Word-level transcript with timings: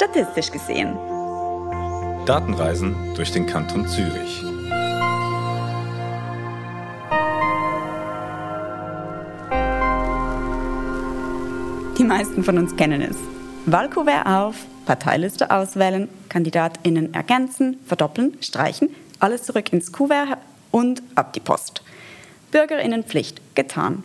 Statistisch 0.00 0.50
gesehen. 0.50 0.96
Datenreisen 2.24 3.14
durch 3.16 3.32
den 3.32 3.44
Kanton 3.44 3.86
Zürich. 3.86 4.40
Die 11.98 12.04
meisten 12.04 12.42
von 12.42 12.56
uns 12.56 12.74
kennen 12.76 13.02
es. 13.02 13.16
Wahlkuvert 13.66 14.24
auf, 14.24 14.56
Parteiliste 14.86 15.50
auswählen, 15.50 16.08
KandidatInnen 16.30 17.12
ergänzen, 17.12 17.78
verdoppeln, 17.84 18.38
streichen, 18.40 18.88
alles 19.18 19.42
zurück 19.42 19.70
ins 19.70 19.92
Kuvert 19.92 20.38
und 20.70 21.02
ab 21.14 21.34
die 21.34 21.40
Post. 21.40 21.82
BürgerInnenpflicht 22.52 23.54
getan. 23.54 24.02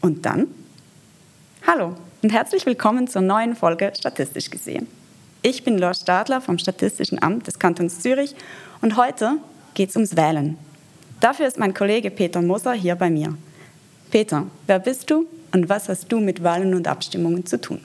Und 0.00 0.26
dann? 0.26 0.48
Hallo 1.64 1.94
und 2.22 2.32
herzlich 2.32 2.66
willkommen 2.66 3.06
zur 3.06 3.22
neuen 3.22 3.54
Folge 3.54 3.92
Statistisch 3.96 4.50
gesehen. 4.50 4.88
Ich 5.46 5.62
bin 5.62 5.76
Lor 5.76 5.92
Stadler 5.92 6.40
vom 6.40 6.56
Statistischen 6.56 7.22
Amt 7.22 7.46
des 7.46 7.58
Kantons 7.58 8.00
Zürich 8.00 8.34
und 8.80 8.96
heute 8.96 9.36
geht 9.74 9.90
es 9.90 9.96
ums 9.96 10.16
Wählen. 10.16 10.56
Dafür 11.20 11.46
ist 11.46 11.58
mein 11.58 11.74
Kollege 11.74 12.10
Peter 12.10 12.40
Moser 12.40 12.72
hier 12.72 12.94
bei 12.94 13.10
mir. 13.10 13.36
Peter, 14.10 14.46
wer 14.66 14.78
bist 14.78 15.10
du 15.10 15.26
und 15.52 15.68
was 15.68 15.90
hast 15.90 16.10
du 16.10 16.18
mit 16.18 16.42
Wahlen 16.42 16.72
und 16.72 16.88
Abstimmungen 16.88 17.44
zu 17.44 17.60
tun? 17.60 17.78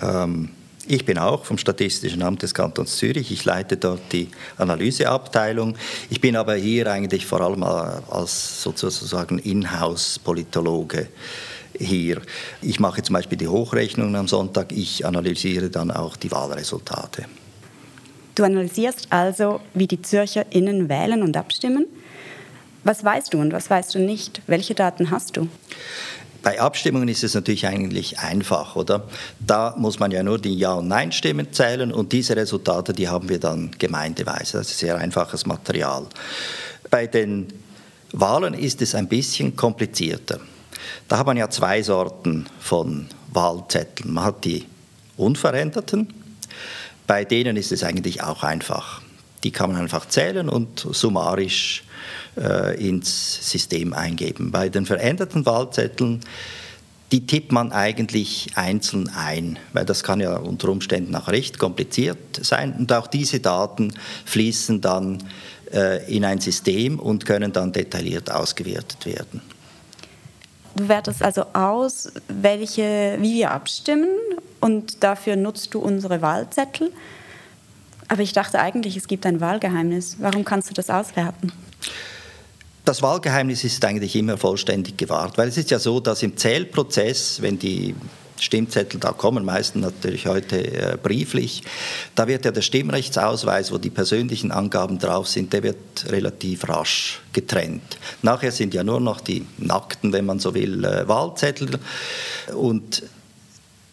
Ähm, 0.00 0.50
ich 0.86 1.04
bin 1.04 1.18
auch 1.18 1.44
vom 1.44 1.58
Statistischen 1.58 2.22
Amt 2.22 2.42
des 2.42 2.54
Kantons 2.54 2.96
Zürich. 2.96 3.32
Ich 3.32 3.44
leite 3.44 3.76
dort 3.76 4.12
die 4.12 4.28
Analyseabteilung. 4.56 5.74
Ich 6.10 6.20
bin 6.20 6.36
aber 6.36 6.54
hier 6.54 6.86
eigentlich 6.86 7.26
vor 7.26 7.40
allem 7.40 7.64
als 7.64 8.62
sozusagen 8.62 9.40
Inhouse-Politologe 9.40 11.08
hier. 11.78 12.22
Ich 12.60 12.80
mache 12.80 13.02
zum 13.02 13.14
Beispiel 13.14 13.38
die 13.38 13.48
Hochrechnungen 13.48 14.16
am 14.16 14.28
Sonntag. 14.28 14.72
Ich 14.72 15.04
analysiere 15.06 15.70
dann 15.70 15.90
auch 15.90 16.16
die 16.16 16.30
Wahlresultate. 16.30 17.24
Du 18.34 18.44
analysierst 18.44 19.08
also, 19.10 19.60
wie 19.74 19.86
die 19.86 20.00
ZürcherInnen 20.00 20.88
wählen 20.88 21.22
und 21.22 21.36
abstimmen. 21.36 21.86
Was 22.84 23.04
weißt 23.04 23.34
du 23.34 23.38
und 23.38 23.52
was 23.52 23.68
weißt 23.70 23.94
du 23.94 23.98
nicht? 23.98 24.40
Welche 24.46 24.74
Daten 24.74 25.10
hast 25.10 25.36
du? 25.36 25.48
Bei 26.42 26.60
Abstimmungen 26.60 27.08
ist 27.08 27.22
es 27.22 27.34
natürlich 27.34 27.68
eigentlich 27.68 28.18
einfach, 28.18 28.74
oder? 28.74 29.06
Da 29.38 29.76
muss 29.78 30.00
man 30.00 30.10
ja 30.10 30.24
nur 30.24 30.40
die 30.40 30.56
Ja- 30.56 30.74
und 30.74 30.88
Nein-Stimmen 30.88 31.52
zählen 31.52 31.92
und 31.92 32.12
diese 32.12 32.34
Resultate, 32.34 32.92
die 32.92 33.08
haben 33.08 33.28
wir 33.28 33.38
dann 33.38 33.70
gemeindeweise. 33.78 34.58
Das 34.58 34.70
ist 34.70 34.80
sehr 34.80 34.96
einfaches 34.96 35.46
Material. 35.46 36.06
Bei 36.90 37.06
den 37.06 37.46
Wahlen 38.10 38.54
ist 38.54 38.82
es 38.82 38.96
ein 38.96 39.06
bisschen 39.06 39.54
komplizierter. 39.54 40.40
Da 41.08 41.18
hat 41.18 41.26
man 41.26 41.36
ja 41.36 41.50
zwei 41.50 41.82
Sorten 41.82 42.46
von 42.60 43.08
Wahlzetteln. 43.32 44.12
Man 44.12 44.24
hat 44.24 44.44
die 44.44 44.66
unveränderten, 45.16 46.12
bei 47.06 47.24
denen 47.24 47.56
ist 47.56 47.72
es 47.72 47.82
eigentlich 47.82 48.22
auch 48.22 48.42
einfach. 48.42 49.02
Die 49.44 49.50
kann 49.50 49.72
man 49.72 49.80
einfach 49.80 50.06
zählen 50.06 50.48
und 50.48 50.80
summarisch 50.80 51.84
äh, 52.36 52.88
ins 52.88 53.50
System 53.50 53.92
eingeben. 53.92 54.50
Bei 54.50 54.68
den 54.68 54.86
veränderten 54.86 55.44
Wahlzetteln, 55.44 56.20
die 57.10 57.26
tippt 57.26 57.52
man 57.52 57.72
eigentlich 57.72 58.52
einzeln 58.54 59.10
ein, 59.10 59.58
weil 59.72 59.84
das 59.84 60.02
kann 60.02 60.20
ja 60.20 60.36
unter 60.36 60.70
Umständen 60.70 61.14
auch 61.14 61.28
recht 61.28 61.58
kompliziert 61.58 62.40
sein. 62.40 62.72
Und 62.78 62.92
auch 62.92 63.06
diese 63.06 63.40
Daten 63.40 63.92
fließen 64.24 64.80
dann 64.80 65.22
äh, 65.72 66.14
in 66.14 66.24
ein 66.24 66.40
System 66.40 66.98
und 66.98 67.26
können 67.26 67.52
dann 67.52 67.72
detailliert 67.72 68.30
ausgewertet 68.30 69.04
werden. 69.04 69.42
Du 70.76 70.88
wertest 70.88 71.22
also 71.22 71.44
aus, 71.52 72.10
welche, 72.28 73.16
wie 73.20 73.34
wir 73.34 73.50
abstimmen 73.50 74.08
und 74.60 75.02
dafür 75.02 75.36
nutzt 75.36 75.74
du 75.74 75.80
unsere 75.80 76.22
Wahlzettel. 76.22 76.92
Aber 78.08 78.22
ich 78.22 78.32
dachte 78.32 78.58
eigentlich, 78.58 78.96
es 78.96 79.06
gibt 79.06 79.26
ein 79.26 79.40
Wahlgeheimnis. 79.40 80.16
Warum 80.18 80.44
kannst 80.44 80.70
du 80.70 80.74
das 80.74 80.90
auswerten? 80.90 81.52
Das 82.84 83.00
Wahlgeheimnis 83.00 83.64
ist 83.64 83.84
eigentlich 83.84 84.16
immer 84.16 84.36
vollständig 84.36 84.96
gewahrt, 84.96 85.38
weil 85.38 85.48
es 85.48 85.56
ist 85.56 85.70
ja 85.70 85.78
so, 85.78 86.00
dass 86.00 86.22
im 86.22 86.36
Zählprozess, 86.36 87.40
wenn 87.40 87.58
die 87.58 87.94
Stimmzettel 88.42 88.98
da 88.98 89.12
kommen, 89.12 89.44
meistens 89.44 89.82
natürlich 89.82 90.26
heute 90.26 90.64
äh, 90.64 90.96
brieflich. 91.00 91.62
Da 92.14 92.26
wird 92.26 92.44
ja 92.44 92.50
der 92.50 92.62
Stimmrechtsausweis, 92.62 93.72
wo 93.72 93.78
die 93.78 93.90
persönlichen 93.90 94.50
Angaben 94.50 94.98
drauf 94.98 95.28
sind, 95.28 95.52
der 95.52 95.62
wird 95.62 95.76
relativ 96.08 96.68
rasch 96.68 97.20
getrennt. 97.32 97.98
Nachher 98.22 98.50
sind 98.50 98.74
ja 98.74 98.82
nur 98.82 99.00
noch 99.00 99.20
die 99.20 99.46
nackten, 99.58 100.12
wenn 100.12 100.26
man 100.26 100.38
so 100.38 100.54
will, 100.54 100.84
äh, 100.84 101.06
Wahlzettel 101.06 101.78
und 102.54 103.04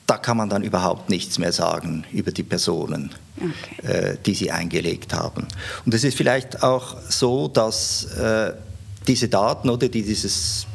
da 0.07 0.17
kann 0.17 0.37
man 0.37 0.49
dann 0.49 0.63
überhaupt 0.63 1.09
nichts 1.09 1.37
mehr 1.37 1.51
sagen 1.51 2.03
über 2.11 2.31
die 2.31 2.41
Personen, 2.41 3.13
okay. 3.37 3.87
äh, 3.87 4.17
die 4.25 4.33
sie 4.33 4.49
eingelegt 4.49 5.13
haben. 5.13 5.47
Und 5.85 5.93
es 5.93 6.03
ist 6.03 6.17
vielleicht 6.17 6.63
auch 6.63 6.97
so, 7.07 7.47
dass 7.47 8.05
äh, 8.05 8.53
diese 9.07 9.27
Daten 9.27 9.69
oder 9.69 9.87
die 9.87 10.01
dieses 10.01 10.65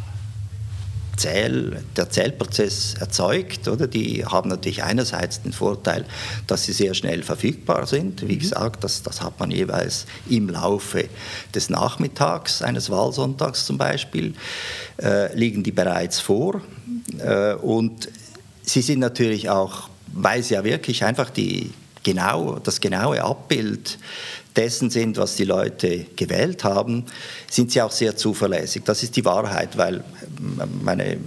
Zähl, 1.16 1.82
der 1.96 2.10
Zählprozess 2.10 2.94
erzeugt, 2.94 3.68
oder? 3.68 3.86
Die 3.86 4.24
haben 4.24 4.48
natürlich 4.48 4.82
einerseits 4.82 5.42
den 5.42 5.52
Vorteil, 5.52 6.04
dass 6.46 6.64
sie 6.64 6.72
sehr 6.72 6.94
schnell 6.94 7.22
verfügbar 7.22 7.86
sind. 7.86 8.26
Wie 8.28 8.34
mhm. 8.34 8.40
gesagt, 8.40 8.84
das, 8.84 9.02
das 9.02 9.22
hat 9.22 9.38
man 9.40 9.50
jeweils 9.50 10.06
im 10.28 10.48
Laufe 10.48 11.08
des 11.54 11.70
Nachmittags, 11.70 12.62
eines 12.62 12.90
Wahlsonntags 12.90 13.66
zum 13.66 13.78
Beispiel, 13.78 14.34
äh, 15.02 15.34
liegen 15.36 15.62
die 15.62 15.72
bereits 15.72 16.20
vor. 16.20 16.60
Äh, 17.18 17.54
und 17.54 18.08
sie 18.62 18.82
sind 18.82 19.00
natürlich 19.00 19.50
auch, 19.50 19.88
weil 20.12 20.42
sie 20.42 20.54
ja 20.54 20.64
wirklich 20.64 21.04
einfach 21.04 21.30
die, 21.30 21.72
genau, 22.02 22.58
das 22.58 22.80
genaue 22.80 23.22
Abbild 23.22 23.98
dessen 24.56 24.90
sind, 24.90 25.16
was 25.16 25.36
die 25.36 25.44
Leute 25.44 26.06
gewählt 26.16 26.64
haben, 26.64 27.04
sind 27.50 27.72
sie 27.72 27.82
auch 27.82 27.90
sehr 27.90 28.16
zuverlässig. 28.16 28.82
Das 28.84 29.02
ist 29.02 29.16
die 29.16 29.24
Wahrheit, 29.24 29.76
weil 29.76 30.04
meine, 30.82 31.18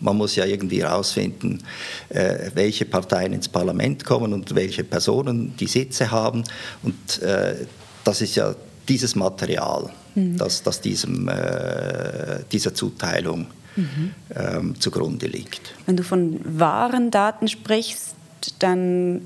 man 0.00 0.16
muss 0.16 0.34
ja 0.36 0.44
irgendwie 0.44 0.82
herausfinden, 0.82 1.60
äh, 2.08 2.50
welche 2.54 2.84
Parteien 2.84 3.32
ins 3.32 3.48
Parlament 3.48 4.04
kommen 4.04 4.32
und 4.32 4.54
welche 4.54 4.84
Personen 4.84 5.54
die 5.56 5.68
Sitze 5.68 6.10
haben. 6.10 6.42
Und 6.82 7.22
äh, 7.22 7.66
das 8.04 8.20
ist 8.20 8.34
ja 8.34 8.54
dieses 8.88 9.14
Material, 9.14 9.90
mhm. 10.14 10.36
das, 10.36 10.62
das 10.62 10.80
diesem, 10.80 11.28
äh, 11.28 12.40
dieser 12.50 12.74
Zuteilung 12.74 13.46
mhm. 13.76 14.10
ähm, 14.34 14.80
zugrunde 14.80 15.26
liegt. 15.26 15.74
Wenn 15.86 15.96
du 15.96 16.02
von 16.02 16.40
wahren 16.44 17.12
Daten 17.12 17.46
sprichst, 17.46 18.16
dann 18.58 19.22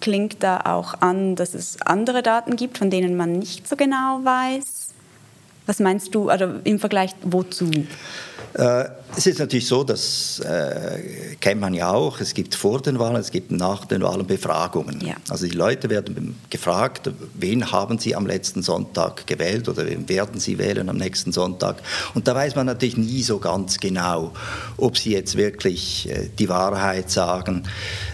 klingt 0.00 0.42
da 0.42 0.60
auch 0.64 0.94
an, 1.00 1.36
dass 1.36 1.54
es 1.54 1.80
andere 1.82 2.22
Daten 2.22 2.56
gibt, 2.56 2.78
von 2.78 2.90
denen 2.90 3.16
man 3.16 3.32
nicht 3.32 3.68
so 3.68 3.76
genau 3.76 4.20
weiß. 4.22 4.79
Was 5.66 5.78
meinst 5.78 6.14
du, 6.14 6.28
also 6.28 6.46
im 6.64 6.78
Vergleich 6.78 7.12
wozu? 7.22 7.70
Äh, 8.54 8.84
es 9.16 9.26
ist 9.26 9.38
natürlich 9.38 9.66
so, 9.66 9.84
das 9.84 10.40
äh, 10.40 11.36
kennt 11.40 11.60
man 11.60 11.74
ja 11.74 11.90
auch, 11.90 12.20
es 12.20 12.34
gibt 12.34 12.54
vor 12.54 12.80
den 12.80 12.98
Wahlen, 12.98 13.16
es 13.16 13.30
gibt 13.30 13.50
nach 13.50 13.84
den 13.84 14.02
Wahlen 14.02 14.26
Befragungen. 14.26 15.00
Ja. 15.04 15.14
Also 15.28 15.46
die 15.46 15.56
Leute 15.56 15.90
werden 15.90 16.38
gefragt, 16.48 17.10
wen 17.34 17.70
haben 17.70 17.98
sie 17.98 18.16
am 18.16 18.26
letzten 18.26 18.62
Sonntag 18.62 19.26
gewählt 19.26 19.68
oder 19.68 19.86
wen 19.86 20.08
werden 20.08 20.40
sie 20.40 20.58
wählen 20.58 20.88
am 20.88 20.96
nächsten 20.96 21.32
Sonntag. 21.32 21.82
Und 22.14 22.26
da 22.26 22.34
weiß 22.34 22.56
man 22.56 22.66
natürlich 22.66 22.96
nie 22.96 23.22
so 23.22 23.38
ganz 23.38 23.78
genau, 23.78 24.32
ob 24.76 24.96
sie 24.98 25.12
jetzt 25.12 25.36
wirklich 25.36 26.08
äh, 26.08 26.28
die 26.38 26.48
Wahrheit 26.48 27.10
sagen, 27.10 27.64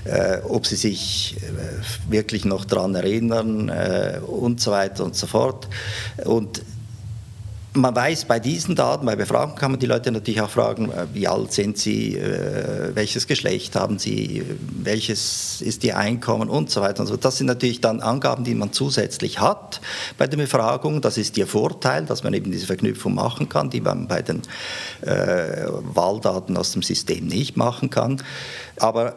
äh, 0.04 0.38
ob 0.42 0.66
sie 0.66 0.76
sich 0.76 1.36
äh, 1.38 2.12
wirklich 2.12 2.44
noch 2.44 2.64
daran 2.64 2.94
erinnern 2.94 3.68
äh, 3.68 4.20
und 4.26 4.60
so 4.60 4.70
weiter 4.70 5.04
und 5.04 5.14
so 5.16 5.26
fort. 5.26 5.68
Und 6.24 6.62
man 7.76 7.94
weiß 7.94 8.24
bei 8.24 8.40
diesen 8.40 8.74
Daten, 8.74 9.06
bei 9.06 9.16
Befragungen 9.16 9.56
kann 9.56 9.70
man 9.70 9.80
die 9.80 9.86
Leute 9.86 10.10
natürlich 10.10 10.40
auch 10.40 10.50
fragen, 10.50 10.90
äh, 10.90 11.06
wie 11.12 11.28
alt 11.28 11.52
sind 11.52 11.78
sie, 11.78 12.16
äh, 12.16 12.94
welches 12.94 13.26
Geschlecht 13.26 13.76
haben 13.76 13.98
sie, 13.98 14.44
welches 14.82 15.60
ist 15.60 15.84
ihr 15.84 15.96
Einkommen 15.96 16.48
und 16.48 16.70
so 16.70 16.80
weiter 16.80 17.00
und 17.00 17.06
so. 17.06 17.16
Das 17.16 17.38
sind 17.38 17.46
natürlich 17.46 17.80
dann 17.80 18.00
Angaben, 18.00 18.44
die 18.44 18.54
man 18.54 18.72
zusätzlich 18.72 19.40
hat 19.40 19.80
bei 20.18 20.26
der 20.26 20.36
Befragung. 20.36 21.00
Das 21.00 21.18
ist 21.18 21.36
ihr 21.36 21.46
Vorteil, 21.46 22.04
dass 22.06 22.24
man 22.24 22.34
eben 22.34 22.50
diese 22.50 22.66
Verknüpfung 22.66 23.14
machen 23.14 23.48
kann, 23.48 23.70
die 23.70 23.80
man 23.80 24.08
bei 24.08 24.22
den 24.22 24.42
äh, 25.02 25.66
Wahldaten 25.68 26.56
aus 26.56 26.72
dem 26.72 26.82
System 26.82 27.26
nicht 27.26 27.56
machen 27.56 27.90
kann. 27.90 28.22
Aber 28.78 29.16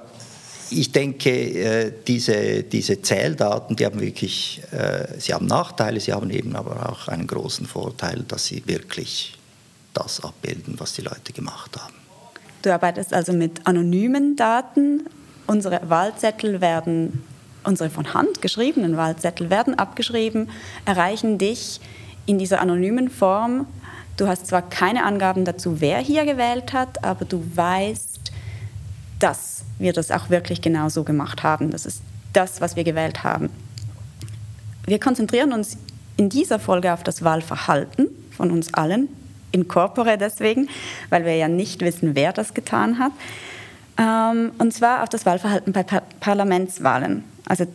ich 0.72 0.92
denke, 0.92 1.30
äh, 1.30 1.94
diese, 2.08 2.64
diese 2.64 3.02
Zähldaten, 3.02 3.76
die 3.76 3.86
haben 3.86 4.00
wirklich, 4.00 4.62
äh, 4.72 5.20
sie 5.20 5.34
haben 5.34 5.48
Nachteile, 5.48 6.00
sie 6.00 6.14
haben 6.14 6.30
eben 6.30 6.56
aber 6.56 6.90
auch 6.90 7.08
einen 7.08 7.28
großen 7.28 7.66
Vorteil, 7.66 8.24
dass 8.28 8.46
sie 8.46 8.64
wirklich 8.66 9.38
das 9.94 10.24
abbilden, 10.24 10.76
was 10.78 10.94
die 10.94 11.02
Leute 11.02 11.34
gemacht 11.34 11.78
haben. 11.80 11.94
Du 12.62 12.74
arbeitest 12.74 13.14
also 13.14 13.34
mit 13.34 13.66
anonymen 13.66 14.36
Daten. 14.36 15.06
Unsere 15.48 15.82
Wahlzettel 15.90 16.62
werden, 16.62 17.24
unsere 17.64 17.90
von 17.90 18.14
Hand 18.14 18.42
geschriebenen 18.42 18.98
Wahlzettel 18.98 19.50
werden 19.50 19.76
abgeschrieben, 19.76 20.50
erreichen 20.86 21.38
dich 21.38 21.80
in 22.26 22.38
dieser 22.38 22.62
anonymen 22.62 23.10
Form. 23.10 23.66
Du 24.18 24.28
hast 24.28 24.48
zwar 24.48 24.62
keine 24.62 25.06
Angaben 25.06 25.46
dazu, 25.46 25.80
wer 25.80 26.00
hier 26.00 26.26
gewählt 26.26 26.74
hat, 26.74 27.04
aber 27.04 27.26
du 27.26 27.44
weißt, 27.56 28.09
dass 29.20 29.64
wir 29.78 29.94
das 29.94 30.12
auch 30.12 30.30
wirklich 30.30 30.62
genau 30.62 30.90
so 30.90 31.04
gemacht 31.04 31.44
haben. 31.44 31.72
Das 31.72 31.86
ist 31.86 32.02
das, 32.34 32.62
was 32.62 32.76
wir 32.76 32.84
gewählt 32.84 33.24
haben. 33.24 33.50
Wir 34.86 35.00
konzentrieren 35.00 35.54
uns 35.54 35.78
in 36.18 36.30
dieser 36.30 36.60
Folge 36.60 36.94
auf 36.94 37.04
das 37.04 37.24
Wahlverhalten 37.24 38.08
von 38.32 38.52
uns 38.52 38.74
allen, 38.74 39.10
in 39.52 39.68
corpore 39.68 40.18
deswegen, 40.18 40.70
weil 41.10 41.26
wir 41.26 41.36
ja 41.36 41.48
nicht 41.48 41.82
wissen, 41.82 42.16
wer 42.16 42.34
das 42.34 42.54
getan 42.54 43.00
hat. 43.00 43.12
Ähm, 43.98 44.52
und 44.58 44.74
zwar 44.74 45.04
auf 45.04 45.10
das 45.10 45.26
Wahlverhalten 45.26 45.74
bei 45.74 45.84
Parlamentswahlen. 45.84 47.24
Also 47.46 47.66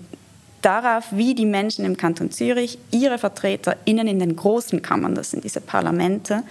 darauf, 0.63 1.05
wie 1.11 1.35
die 1.35 1.47
Menschen 1.47 1.85
im 1.85 1.97
Kanton 1.97 2.31
Zürich 2.31 2.79
ihre 2.91 3.19
VertreterInnen 3.19 4.07
in 4.07 4.19
den 4.19 4.37
großen 4.37 4.83
Kammern, 4.83 5.15
das 5.15 5.31
sind 5.31 5.45
diese 5.45 5.61
Parlamente, 5.61 6.43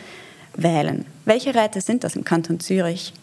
wählen. 0.55 1.05
Welche 1.25 1.55
Räte 1.55 1.81
sind 1.81 2.03
das 2.03 2.15
im 2.15 2.23
Kanton 2.23 2.59
Zürich? 2.59 3.13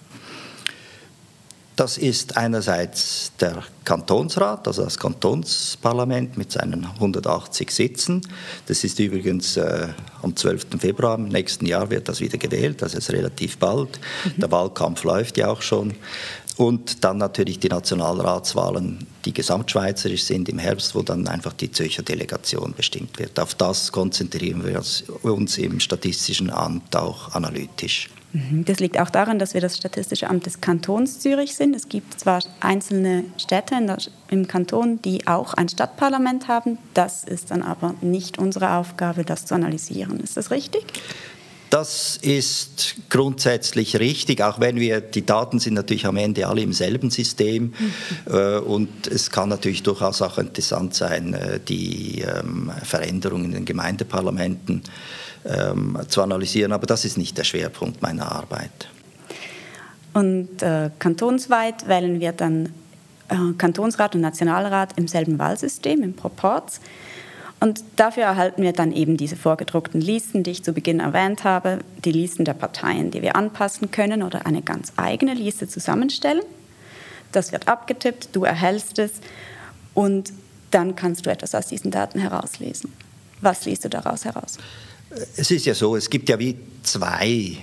Das 1.80 1.96
ist 1.96 2.36
einerseits 2.36 3.32
der 3.40 3.64
Kantonsrat, 3.86 4.68
also 4.68 4.84
das 4.84 4.98
Kantonsparlament 4.98 6.36
mit 6.36 6.52
seinen 6.52 6.84
180 6.84 7.70
Sitzen. 7.70 8.20
Das 8.66 8.84
ist 8.84 8.98
übrigens 8.98 9.56
äh, 9.56 9.88
am 10.20 10.36
12. 10.36 10.78
Februar 10.78 11.14
im 11.14 11.28
nächsten 11.28 11.64
Jahr 11.64 11.88
wird 11.88 12.06
das 12.06 12.20
wieder 12.20 12.36
gewählt, 12.36 12.82
das 12.82 12.92
ist 12.92 13.08
relativ 13.10 13.56
bald. 13.56 13.98
Mhm. 14.26 14.40
Der 14.42 14.50
Wahlkampf 14.50 15.04
läuft 15.04 15.38
ja 15.38 15.48
auch 15.48 15.62
schon. 15.62 15.94
Und 16.58 17.02
dann 17.02 17.16
natürlich 17.16 17.58
die 17.60 17.70
Nationalratswahlen, 17.70 19.06
die 19.24 19.32
gesamtschweizerisch 19.32 20.24
sind 20.24 20.50
im 20.50 20.58
Herbst, 20.58 20.94
wo 20.94 21.00
dann 21.00 21.28
einfach 21.28 21.54
die 21.54 21.72
Zürcher 21.72 22.02
Delegation 22.02 22.74
bestimmt 22.76 23.18
wird. 23.18 23.40
Auf 23.40 23.54
das 23.54 23.90
konzentrieren 23.90 24.66
wir 24.66 24.82
uns 25.22 25.56
im 25.56 25.80
Statistischen 25.80 26.50
Amt 26.50 26.94
auch 26.94 27.34
analytisch. 27.34 28.10
Mhm. 28.32 28.64
Das 28.64 28.80
liegt 28.80 28.98
auch 28.98 29.10
daran, 29.10 29.38
dass 29.38 29.54
wir 29.54 29.60
das 29.60 29.76
Statistische 29.76 30.28
Amt 30.28 30.46
des 30.46 30.60
Kantons 30.60 31.20
Zürich 31.20 31.54
sind. 31.54 31.74
Es 31.74 31.88
gibt 31.88 32.20
zwar 32.20 32.40
einzelne 32.60 33.24
Städte 33.36 33.74
im 34.28 34.46
Kanton, 34.46 35.02
die 35.02 35.26
auch 35.26 35.54
ein 35.54 35.68
Stadtparlament 35.68 36.48
haben. 36.48 36.78
Das 36.94 37.24
ist 37.24 37.50
dann 37.50 37.62
aber 37.62 37.94
nicht 38.00 38.38
unsere 38.38 38.74
Aufgabe, 38.74 39.24
das 39.24 39.46
zu 39.46 39.54
analysieren. 39.54 40.20
Ist 40.20 40.36
das 40.36 40.50
richtig? 40.50 40.84
Das 41.70 42.16
ist 42.16 42.96
grundsätzlich 43.10 44.00
richtig, 44.00 44.42
auch 44.42 44.58
wenn 44.58 44.74
wir, 44.74 45.00
die 45.00 45.24
Daten 45.24 45.60
sind 45.60 45.74
natürlich 45.74 46.04
am 46.04 46.16
Ende 46.16 46.48
alle 46.48 46.62
im 46.62 46.72
selben 46.72 47.10
System 47.10 47.72
mhm. 47.78 47.92
äh, 48.26 48.58
und 48.58 49.06
es 49.06 49.30
kann 49.30 49.48
natürlich 49.48 49.84
durchaus 49.84 50.20
auch 50.20 50.38
interessant 50.38 50.94
sein, 50.94 51.32
äh, 51.32 51.60
die 51.60 52.22
ähm, 52.22 52.72
Veränderungen 52.82 53.44
in 53.46 53.52
den 53.52 53.64
Gemeindeparlamenten 53.66 54.82
ähm, 55.44 55.98
zu 56.08 56.22
analysieren, 56.22 56.72
aber 56.72 56.86
das 56.86 57.04
ist 57.04 57.18
nicht 57.18 57.38
der 57.38 57.44
Schwerpunkt 57.44 58.02
meiner 58.02 58.30
Arbeit. 58.30 58.88
Und 60.12 60.62
äh, 60.62 60.90
kantonsweit 60.98 61.88
wählen 61.88 62.20
wir 62.20 62.32
dann 62.32 62.74
äh, 63.28 63.52
Kantonsrat 63.56 64.14
und 64.14 64.20
Nationalrat 64.22 64.98
im 64.98 65.08
selben 65.08 65.38
Wahlsystem, 65.38 66.02
im 66.02 66.14
Proporz. 66.14 66.80
Und 67.60 67.84
dafür 67.96 68.24
erhalten 68.24 68.62
wir 68.62 68.72
dann 68.72 68.90
eben 68.90 69.18
diese 69.18 69.36
vorgedruckten 69.36 70.00
Listen, 70.00 70.42
die 70.42 70.50
ich 70.50 70.64
zu 70.64 70.72
Beginn 70.72 70.98
erwähnt 70.98 71.44
habe, 71.44 71.80
die 72.04 72.12
Listen 72.12 72.46
der 72.46 72.54
Parteien, 72.54 73.10
die 73.10 73.20
wir 73.20 73.36
anpassen 73.36 73.90
können 73.90 74.22
oder 74.22 74.46
eine 74.46 74.62
ganz 74.62 74.94
eigene 74.96 75.34
Liste 75.34 75.68
zusammenstellen. 75.68 76.42
Das 77.32 77.52
wird 77.52 77.68
abgetippt, 77.68 78.30
du 78.32 78.44
erhältst 78.44 78.98
es 78.98 79.12
und 79.94 80.32
dann 80.70 80.96
kannst 80.96 81.26
du 81.26 81.30
etwas 81.30 81.54
aus 81.54 81.66
diesen 81.66 81.90
Daten 81.90 82.18
herauslesen. 82.18 82.92
Was 83.42 83.66
liest 83.66 83.84
du 83.84 83.90
daraus 83.90 84.24
heraus? 84.24 84.58
Es 85.36 85.50
ist 85.50 85.66
ja 85.66 85.74
so, 85.74 85.96
es 85.96 86.08
gibt 86.08 86.28
ja 86.28 86.38
wie 86.38 86.56
zwei 86.82 87.56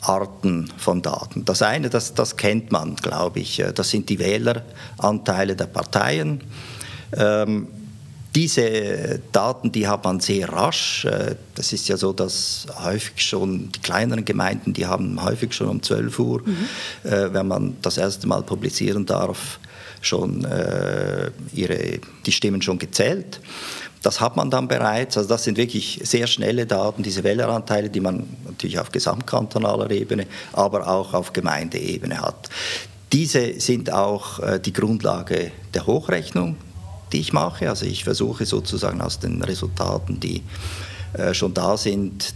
Arten 0.00 0.70
von 0.76 1.02
Daten. 1.02 1.44
Das 1.44 1.62
eine, 1.62 1.90
das, 1.90 2.14
das 2.14 2.36
kennt 2.36 2.70
man, 2.70 2.94
glaube 2.96 3.40
ich, 3.40 3.62
das 3.74 3.90
sind 3.90 4.08
die 4.08 4.18
Wähleranteile 4.18 5.56
der 5.56 5.66
Parteien. 5.66 6.42
Ähm, 7.16 7.68
diese 8.36 9.18
Daten, 9.32 9.72
die 9.72 9.88
hat 9.88 10.04
man 10.04 10.20
sehr 10.20 10.50
rasch. 10.50 11.06
Äh, 11.06 11.36
das 11.54 11.72
ist 11.72 11.88
ja 11.88 11.96
so, 11.96 12.12
dass 12.12 12.66
häufig 12.84 13.22
schon 13.22 13.72
die 13.72 13.80
kleineren 13.80 14.26
Gemeinden, 14.26 14.74
die 14.74 14.84
haben 14.84 15.24
häufig 15.24 15.54
schon 15.54 15.68
um 15.68 15.82
12 15.82 16.18
Uhr, 16.18 16.42
mhm. 16.44 16.56
äh, 17.10 17.32
wenn 17.32 17.48
man 17.48 17.76
das 17.80 17.96
erste 17.96 18.28
Mal 18.28 18.42
publizieren 18.42 19.06
darf, 19.06 19.58
schon 20.02 20.44
äh, 20.44 21.30
ihre, 21.54 21.98
die 22.26 22.32
Stimmen 22.32 22.60
schon 22.60 22.78
gezählt. 22.78 23.40
Das 24.02 24.20
hat 24.20 24.36
man 24.36 24.50
dann 24.50 24.68
bereits. 24.68 25.16
Also 25.16 25.30
das 25.30 25.44
sind 25.44 25.56
wirklich 25.56 26.00
sehr 26.04 26.26
schnelle 26.26 26.66
Daten, 26.66 27.02
diese 27.02 27.24
Wähleranteile, 27.24 27.88
die 27.88 28.00
man 28.00 28.28
natürlich 28.44 28.78
auf 28.78 28.92
gesamtkantonaler 28.92 29.90
Ebene, 29.90 30.26
aber 30.52 30.86
auch 30.86 31.14
auf 31.14 31.32
Gemeindeebene 31.32 32.20
hat. 32.20 32.50
Diese 33.12 33.58
sind 33.58 33.90
auch 33.90 34.58
die 34.58 34.72
Grundlage 34.72 35.50
der 35.72 35.86
Hochrechnung 35.86 36.56
die 37.16 37.20
ich 37.20 37.32
mache. 37.32 37.68
Also 37.70 37.86
ich 37.86 38.04
versuche 38.04 38.44
sozusagen 38.44 39.00
aus 39.00 39.18
den 39.18 39.42
Resultaten, 39.42 40.20
die 40.20 40.42
äh, 41.14 41.32
schon 41.32 41.54
da 41.54 41.76
sind, 41.78 42.34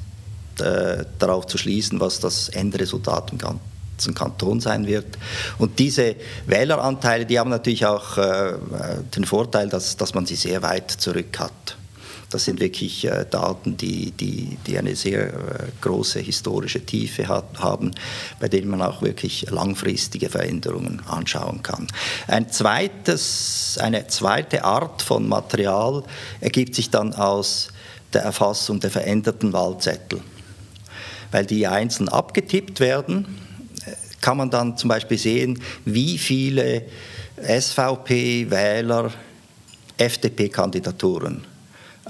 äh, 0.58 1.04
darauf 1.18 1.46
zu 1.46 1.58
schließen, 1.58 2.00
was 2.00 2.18
das 2.20 2.48
Endresultat 2.48 3.30
im 3.32 3.38
ganzen 3.38 4.14
Kanton 4.14 4.60
sein 4.60 4.86
wird. 4.86 5.18
Und 5.58 5.78
diese 5.78 6.16
Wähleranteile, 6.46 7.26
die 7.26 7.38
haben 7.38 7.50
natürlich 7.50 7.84
auch 7.84 8.16
äh, 8.16 8.54
den 9.14 9.24
Vorteil, 9.24 9.68
dass, 9.68 9.98
dass 9.98 10.14
man 10.14 10.24
sie 10.24 10.36
sehr 10.36 10.62
weit 10.62 10.90
zurück 10.90 11.38
hat. 11.38 11.76
Das 12.30 12.44
sind 12.44 12.60
wirklich 12.60 13.04
äh, 13.04 13.26
Daten, 13.28 13.76
die, 13.76 14.12
die, 14.12 14.56
die 14.64 14.78
eine 14.78 14.94
sehr 14.94 15.26
äh, 15.26 15.32
große 15.80 16.20
historische 16.20 16.86
Tiefe 16.86 17.26
hat, 17.26 17.58
haben, 17.58 17.90
bei 18.38 18.48
denen 18.48 18.68
man 18.68 18.82
auch 18.82 19.02
wirklich 19.02 19.50
langfristige 19.50 20.30
Veränderungen 20.30 21.02
anschauen 21.06 21.62
kann. 21.64 21.88
Ein 22.28 22.48
zweites, 22.50 23.78
eine 23.80 24.06
zweite 24.06 24.64
Art 24.64 25.02
von 25.02 25.28
Material 25.28 26.04
ergibt 26.40 26.76
sich 26.76 26.90
dann 26.90 27.14
aus 27.14 27.70
der 28.12 28.22
Erfassung 28.22 28.78
der 28.78 28.90
veränderten 28.90 29.52
Wahlzettel. 29.52 30.20
Weil 31.32 31.46
die 31.46 31.66
einzeln 31.66 32.08
abgetippt 32.08 32.78
werden, 32.78 33.26
kann 34.20 34.36
man 34.36 34.50
dann 34.50 34.76
zum 34.76 34.88
Beispiel 34.88 35.18
sehen, 35.18 35.60
wie 35.84 36.18
viele 36.18 36.86
SVP-Wähler 37.42 39.12
FDP-Kandidaturen 39.96 41.49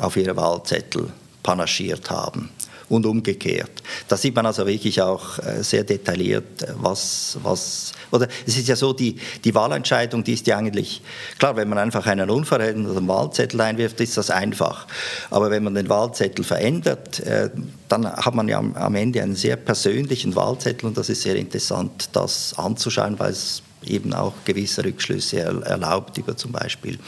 auf 0.00 0.17
ihre 0.17 0.37
Wahlzettel 0.37 1.12
panaschiert 1.43 2.11
haben 2.11 2.50
und 2.91 3.06
umgekehrt. 3.06 3.70
Da 4.08 4.17
sieht 4.17 4.35
man 4.35 4.44
also 4.44 4.67
wirklich 4.67 5.00
auch 5.00 5.38
äh, 5.38 5.62
sehr 5.62 5.85
detailliert, 5.85 6.67
was, 6.75 7.38
was, 7.43 7.93
oder 8.11 8.26
es 8.47 8.58
ist 8.58 8.69
ja 8.69 8.75
so, 8.75 8.93
die, 8.93 9.17
die 9.44 9.55
Wahlentscheidung, 9.55 10.25
die 10.25 10.35
ist 10.35 10.47
ja 10.49 10.58
eigentlich, 10.58 11.00
klar, 11.38 11.55
wenn 11.56 11.69
man 11.69 11.78
einfach 11.78 12.07
einen 12.07 12.28
unveränderten 12.28 13.07
Wahlzettel 13.07 13.61
einwirft, 13.61 14.00
ist 14.00 14.16
das 14.16 14.30
einfach. 14.30 14.88
Aber 15.30 15.50
wenn 15.50 15.62
man 15.62 15.76
den 15.76 15.88
Wahlzettel 15.88 16.45
verändert, 16.45 17.21
äh, 17.21 17.50
dann 17.88 18.12
hat 18.12 18.35
man 18.35 18.49
ja 18.49 18.59
am 18.59 18.95
Ende 18.97 19.23
einen 19.23 19.37
sehr 19.37 19.57
persönlichen 19.57 20.35
Wahlzettel 20.35 20.87
und 20.87 20.99
das 20.99 21.09
ist 21.09 21.23
sehr 21.23 21.37
interessant, 21.37 22.11
das 22.12 22.59
anzuschauen, 22.59 23.19
weil 23.21 23.30
es 23.30 23.62
eben 23.85 24.12
auch 24.12 24.35
gewisse 24.45 24.85
Rückschlüsse 24.85 25.40
erlaubt 25.40 26.19
über 26.19 26.37
zum 26.37 26.52
Beispiel 26.52 26.99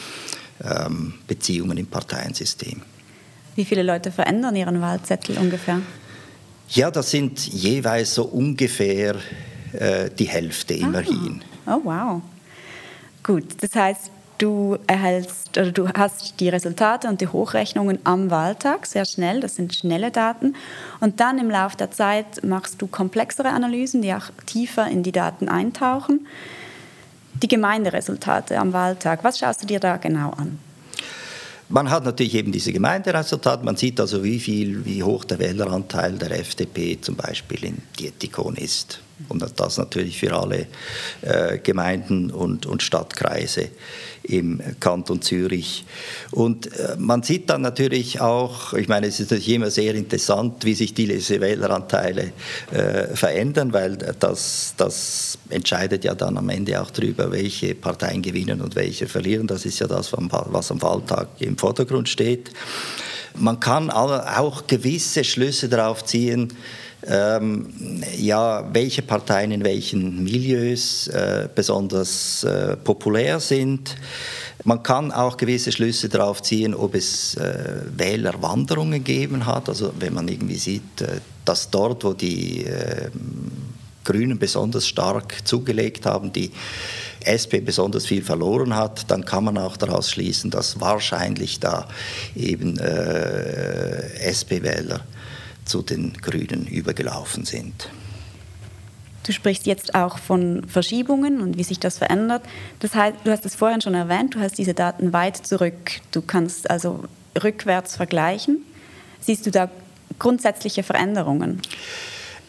ähm, 0.65 1.15
Beziehungen 1.27 1.79
im 1.79 1.87
Parteiensystem. 1.87 2.83
Wie 3.55 3.65
viele 3.65 3.83
Leute 3.83 4.11
verändern 4.11 4.57
ihren 4.57 4.81
Wahlzettel 4.81 5.37
ungefähr? 5.39 5.81
Ja, 6.69 6.91
das 6.91 7.11
sind 7.11 7.47
jeweils 7.49 8.15
so 8.15 8.25
ungefähr 8.25 9.17
äh, 9.73 10.11
die 10.11 10.25
Hälfte 10.29 10.75
ah. 10.75 10.79
immerhin. 10.79 11.43
Oh, 11.67 11.81
wow. 11.85 12.23
Gut, 13.23 13.45
das 13.61 13.75
heißt, 13.75 14.11
du 14.39 14.79
erhältst 14.87 15.57
oder 15.57 15.71
du 15.71 15.89
hast 15.89 16.41
die 16.41 16.49
Resultate 16.49 17.09
und 17.09 17.21
die 17.21 17.29
Hochrechnungen 17.29 17.99
am 18.05 18.31
Wahltag 18.31 18.87
sehr 18.87 19.05
schnell, 19.05 19.41
das 19.41 19.57
sind 19.57 19.75
schnelle 19.75 20.11
Daten. 20.11 20.57
Und 21.01 21.21
dann 21.21 21.39
im 21.39 21.51
Laufe 21.51 21.77
der 21.77 21.91
Zeit 21.91 22.43
machst 22.43 22.81
du 22.81 22.87
komplexere 22.87 23.51
Analysen, 23.51 24.03
die 24.03 24.15
auch 24.15 24.31
tiefer 24.47 24.89
in 24.89 25.03
die 25.03 25.13
Daten 25.13 25.49
eintauchen 25.49 26.27
die 27.43 27.49
Gemeinderesultate 27.49 28.59
am 28.59 28.73
Wahltag. 28.73 29.25
Was 29.25 29.39
schaust 29.39 29.63
du 29.63 29.67
dir 29.67 29.81
da 29.81 29.97
genau 29.97 30.31
an? 30.31 30.59
Man 31.69 31.91
hat 31.91 32.05
natürlich 32.05 32.35
eben 32.35 32.53
diese 32.53 32.73
Gemeinderesultate. 32.73 33.65
Man 33.65 33.77
sieht 33.77 33.99
also, 33.99 34.23
wie 34.23 34.39
viel, 34.39 34.85
wie 34.85 35.03
hoch 35.03 35.25
der 35.25 35.39
Wähleranteil 35.39 36.13
der 36.13 36.39
FDP 36.39 37.01
zum 37.01 37.17
Beispiel 37.17 37.65
in 37.65 37.79
Dietikon 37.99 38.57
ist. 38.57 39.01
Und 39.29 39.43
das 39.57 39.79
natürlich 39.79 40.19
für 40.19 40.35
alle 40.35 40.67
äh, 41.23 41.59
Gemeinden 41.59 42.31
und, 42.31 42.67
und 42.67 42.83
Stadtkreise 42.83 43.71
im 44.25 44.61
Kanton 44.81 45.21
Zürich. 45.21 45.85
Und 46.31 46.67
äh, 46.79 46.97
man 46.99 47.23
sieht 47.23 47.51
dann 47.51 47.63
natürlich 47.63 48.21
auch, 48.21 48.73
ich 48.73 48.89
meine, 48.89 49.07
es 49.07 49.21
ist 49.21 49.31
natürlich 49.31 49.51
immer 49.51 49.71
sehr 49.71 49.95
interessant, 49.95 50.65
wie 50.65 50.75
sich 50.75 50.95
diese 50.95 51.41
Wähleranteile 51.41 52.33
äh, 52.71 53.17
verändern, 53.17 53.73
weil 53.73 53.97
das, 53.97 54.75
das 54.77 55.39
entscheidet 55.51 56.05
ja 56.05 56.15
dann 56.15 56.39
am 56.39 56.49
Ende 56.49 56.81
auch 56.81 56.91
darüber, 56.91 57.33
welche 57.33 57.75
Parteien 57.75 58.23
gewinnen 58.23 58.61
und 58.61 58.77
welche 58.77 59.09
verlieren. 59.09 59.47
Das 59.47 59.67
ist 59.67 59.79
ja 59.81 59.87
das, 59.87 60.13
was 60.13 60.71
am 60.71 60.83
Wahltag 60.83 61.29
im 61.41 61.59
Vordergrund 61.59 62.09
steht. 62.09 62.51
Man 63.35 63.61
kann 63.61 63.91
auch 63.91 64.67
gewisse 64.67 65.25
Schlüsse 65.25 65.69
darauf 65.69 66.05
ziehen, 66.05 66.53
ähm, 67.07 67.69
ja, 68.17 68.69
welche 68.73 69.03
Parteien 69.03 69.51
in 69.51 69.65
welchen 69.65 70.23
Milieus 70.23 71.09
äh, 71.09 71.49
besonders 71.55 72.45
äh, 72.45 72.77
populär 72.77 73.41
sind. 73.41 73.97
Man 74.65 74.83
kann 74.83 75.11
auch 75.11 75.37
gewisse 75.37 75.73
Schlüsse 75.73 76.09
darauf 76.09 76.43
ziehen, 76.43 76.75
ob 76.75 76.95
es 76.95 77.35
äh, 77.35 77.81
Wählerwanderungen 77.97 79.03
gegeben 79.03 79.47
hat. 79.47 79.69
Also 79.69 79.93
wenn 79.99 80.15
man 80.15 80.29
irgendwie 80.29 80.59
sieht, 80.59 81.01
äh, 81.01 81.21
dass 81.45 81.71
dort, 81.71 82.05
wo 82.05 82.13
die 82.13 82.65
äh, 82.67 83.11
Grünen 84.05 84.39
besonders 84.39 84.87
stark 84.87 85.47
zugelegt 85.47 86.07
haben, 86.07 86.33
die 86.33 86.51
SP 87.27 87.63
besonders 87.63 88.07
viel 88.07 88.23
verloren 88.23 88.75
hat, 88.75 89.11
dann 89.11 89.25
kann 89.25 89.45
man 89.45 89.59
auch 89.59 89.77
daraus 89.77 90.11
schließen, 90.11 90.51
dass 90.51 90.81
wahrscheinlich 90.81 91.61
da 91.61 91.89
eben 92.35 92.79
äh, 92.79 94.19
SP-Wähler 94.27 95.01
zu 95.65 95.83
den 95.83 96.15
Grünen 96.15 96.67
übergelaufen 96.67 97.45
sind. 97.45 97.89
Du 99.25 99.33
sprichst 99.33 99.67
jetzt 99.67 99.95
auch 99.95 100.19
von 100.19 100.67
Verschiebungen 100.67 101.41
und 101.41 101.57
wie 101.57 101.63
sich 101.63 101.79
das 101.79 101.99
verändert. 101.99 102.43
Das 102.81 102.95
heißt, 102.95 103.19
du 103.23 103.31
hast 103.31 103.47
es 103.47 103.55
vorhin 103.55 103.81
schon 103.81 103.95
erwähnt, 103.95 104.35
du 104.35 104.41
hast 104.41 104.59
diese 104.59 104.75
Daten 104.75 105.13
weit 105.13 105.37
zurück. 105.37 106.01
Du 106.11 106.23
kannst 106.23 106.69
also 106.69 107.05
rückwärts 107.43 107.95
vergleichen. 107.95 108.65
Siehst 109.21 109.47
du 109.47 109.53
da 109.53 109.71
grundsätzliche 110.19 110.83
Veränderungen? 110.83 111.63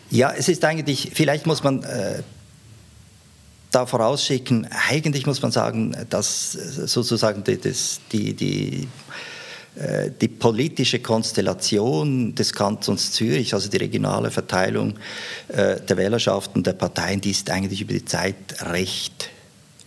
Ja, 0.10 0.34
es 0.36 0.50
ist 0.50 0.66
eigentlich, 0.66 1.12
vielleicht 1.14 1.46
muss 1.46 1.64
man 1.64 1.84
äh, 1.84 2.24
da 3.72 3.86
vorausschicken, 3.86 4.68
eigentlich 4.90 5.26
muss 5.26 5.42
man 5.42 5.52
sagen, 5.52 5.96
dass 6.10 6.52
sozusagen 6.52 7.44
die, 7.44 7.58
das, 7.58 8.00
die, 8.12 8.34
die 8.34 8.84
äh, 8.84 8.88
die 10.22 10.28
politische 10.28 11.00
Konstellation 11.00 12.36
des 12.36 12.54
Kantons 12.54 13.12
Zürich, 13.12 13.54
also 13.56 13.70
die 13.70 13.78
regionale 13.78 14.30
Verteilung 14.30 14.96
äh, 15.48 15.82
der 15.82 15.98
Wählerschaften 15.98 16.62
der 16.62 16.74
Parteien, 16.74 17.22
die 17.22 17.32
ist 17.32 17.50
eigentlich 17.50 17.82
über 17.82 17.94
die 17.94 18.06
Zeit 18.06 18.36
recht 18.62 19.30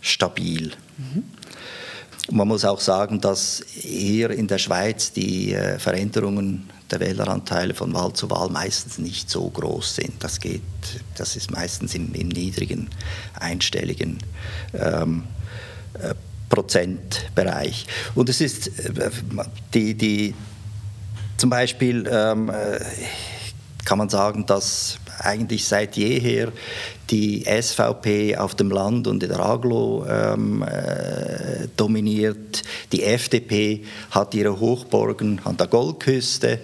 stabil. 0.01 0.73
Mhm. 0.97 1.23
Man 2.29 2.49
muss 2.49 2.65
auch 2.65 2.81
sagen, 2.81 3.21
dass 3.21 3.63
hier 3.69 4.31
in 4.31 4.47
der 4.47 4.57
Schweiz 4.57 5.13
die 5.13 5.53
äh, 5.53 5.79
Veränderungen 5.79 6.69
der 6.91 6.99
Wähleranteile 6.99 7.73
von 7.73 7.93
Wahl 7.93 8.11
zu 8.11 8.29
Wahl 8.29 8.49
meistens 8.49 8.97
nicht 8.97 9.29
so 9.29 9.49
groß 9.49 9.95
sind. 9.95 10.21
Das 10.21 10.41
geht, 10.41 10.61
das 11.15 11.37
ist 11.37 11.51
meistens 11.51 11.95
im, 11.95 12.13
im 12.13 12.27
niedrigen 12.27 12.89
einstelligen 13.39 14.17
ähm, 14.73 15.23
Prozentbereich. 16.49 17.87
Und 18.15 18.29
es 18.29 18.41
ist 18.41 18.67
äh, 18.79 19.09
die, 19.73 19.93
die 19.95 20.33
zum 21.37 21.49
Beispiel 21.49 22.07
ähm, 22.11 22.49
äh, 22.49 22.79
kann 23.85 23.99
man 23.99 24.09
sagen, 24.09 24.45
dass 24.45 24.97
eigentlich 25.19 25.65
seit 25.65 25.95
jeher 25.95 26.51
die 27.09 27.45
SVP 27.45 28.35
auf 28.35 28.55
dem 28.55 28.69
Land 28.69 29.07
und 29.07 29.23
in 29.23 29.29
der 29.29 29.39
Aglo 29.39 30.05
ähm, 30.09 30.61
äh, 30.63 31.67
dominiert. 31.77 32.63
Die 32.91 33.03
FDP 33.03 33.83
hat 34.11 34.35
ihre 34.35 34.59
Hochburgen 34.59 35.39
an 35.45 35.55
der 35.57 35.67
Goldküste. 35.67 36.59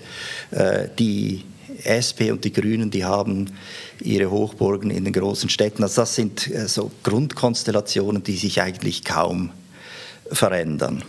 Äh, 0.51 0.89
die 0.99 1.45
SP 1.87 2.31
und 2.31 2.43
die 2.43 2.53
Grünen, 2.53 2.91
die 2.91 3.05
haben 3.05 3.51
ihre 4.01 4.29
Hochburgen 4.29 4.91
in 4.91 5.05
den 5.05 5.13
großen 5.13 5.49
Städten. 5.49 5.83
Also 5.83 6.01
das 6.01 6.15
sind 6.15 6.47
äh, 6.51 6.67
so 6.67 6.91
Grundkonstellationen, 7.03 8.23
die 8.23 8.35
sich 8.35 8.61
eigentlich 8.61 9.03
kaum 9.03 9.51
verändern. 10.33 11.03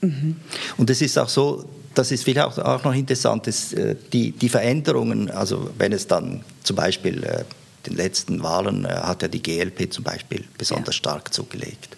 Mhm. 0.00 0.36
Und 0.76 0.90
es 0.90 1.00
ist 1.00 1.18
auch 1.18 1.28
so, 1.28 1.64
das 1.94 2.10
ist 2.10 2.24
vielleicht 2.24 2.58
auch 2.58 2.84
noch 2.84 2.94
interessant, 2.94 3.46
dass, 3.46 3.72
äh, 3.72 3.96
die, 4.12 4.32
die 4.32 4.48
Veränderungen, 4.48 5.30
also 5.30 5.70
wenn 5.78 5.92
es 5.92 6.06
dann 6.06 6.42
zum 6.62 6.76
Beispiel 6.76 7.22
äh, 7.24 7.44
den 7.86 7.96
letzten 7.96 8.42
Wahlen 8.42 8.84
äh, 8.84 8.88
hat 8.88 9.22
ja 9.22 9.28
die 9.28 9.42
GLP 9.42 9.92
zum 9.92 10.04
Beispiel 10.04 10.44
besonders 10.56 10.94
ja. 10.96 10.98
stark 10.98 11.32
zugelegt. 11.32 11.96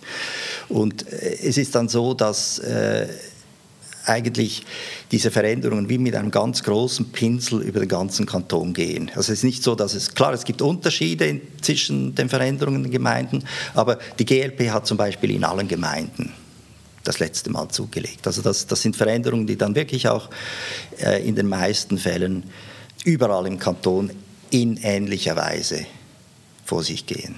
Und 0.69 1.07
es 1.11 1.57
ist 1.57 1.75
dann 1.75 1.89
so, 1.89 2.15
dass 2.15 2.59
äh, 2.59 3.09
eigentlich 4.07 4.65
diese 5.11 5.31
Veränderungen 5.31 5.89
wie 5.89 5.99
mit 5.99 6.15
einem 6.15 6.31
ganz 6.31 6.63
großen 6.63 7.13
Pinsel 7.13 7.63
über 7.63 7.81
den 7.81 7.89
ganzen 7.89 8.27
Kanton 8.27 8.75
gehen. 8.75 9.11
Also 9.11 9.33
es 9.33 9.39
ist 9.39 9.45
nicht 9.45 9.63
so, 9.63 9.75
dass 9.75 9.95
es, 9.95 10.15
klar, 10.15 10.33
es 10.33 10.45
gibt 10.45 10.63
Unterschiede 10.63 11.41
zwischen 11.61 12.15
den 12.15 12.29
Veränderungen 12.29 12.79
in 12.79 12.83
den 12.85 12.93
Gemeinden, 12.93 13.45
aber 13.75 13.99
die 14.19 14.25
GLP 14.25 14.71
hat 14.71 14.87
zum 14.87 14.97
Beispiel 14.97 15.31
in 15.31 15.45
allen 15.45 15.69
Gemeinden 15.69 16.33
das 17.05 17.19
letzte 17.19 17.51
Mal 17.51 17.69
zugelegt. 17.69 18.27
Also 18.27 18.43
das, 18.43 18.67
das 18.67 18.83
sind 18.83 18.97
Veränderungen, 18.97 19.47
die 19.47 19.57
dann 19.57 19.75
wirklich 19.75 20.09
auch 20.09 20.31
äh, 20.99 21.27
in 21.27 21.37
den 21.37 21.47
meisten 21.47 21.99
Fällen 21.99 22.45
überall 23.05 23.47
im 23.47 23.59
Kanton 23.59 24.11
in 24.51 24.79
ähnlicher 24.79 25.37
Weise 25.37 25.87
vor 26.65 26.83
sich 26.83 27.07
gehen. 27.07 27.37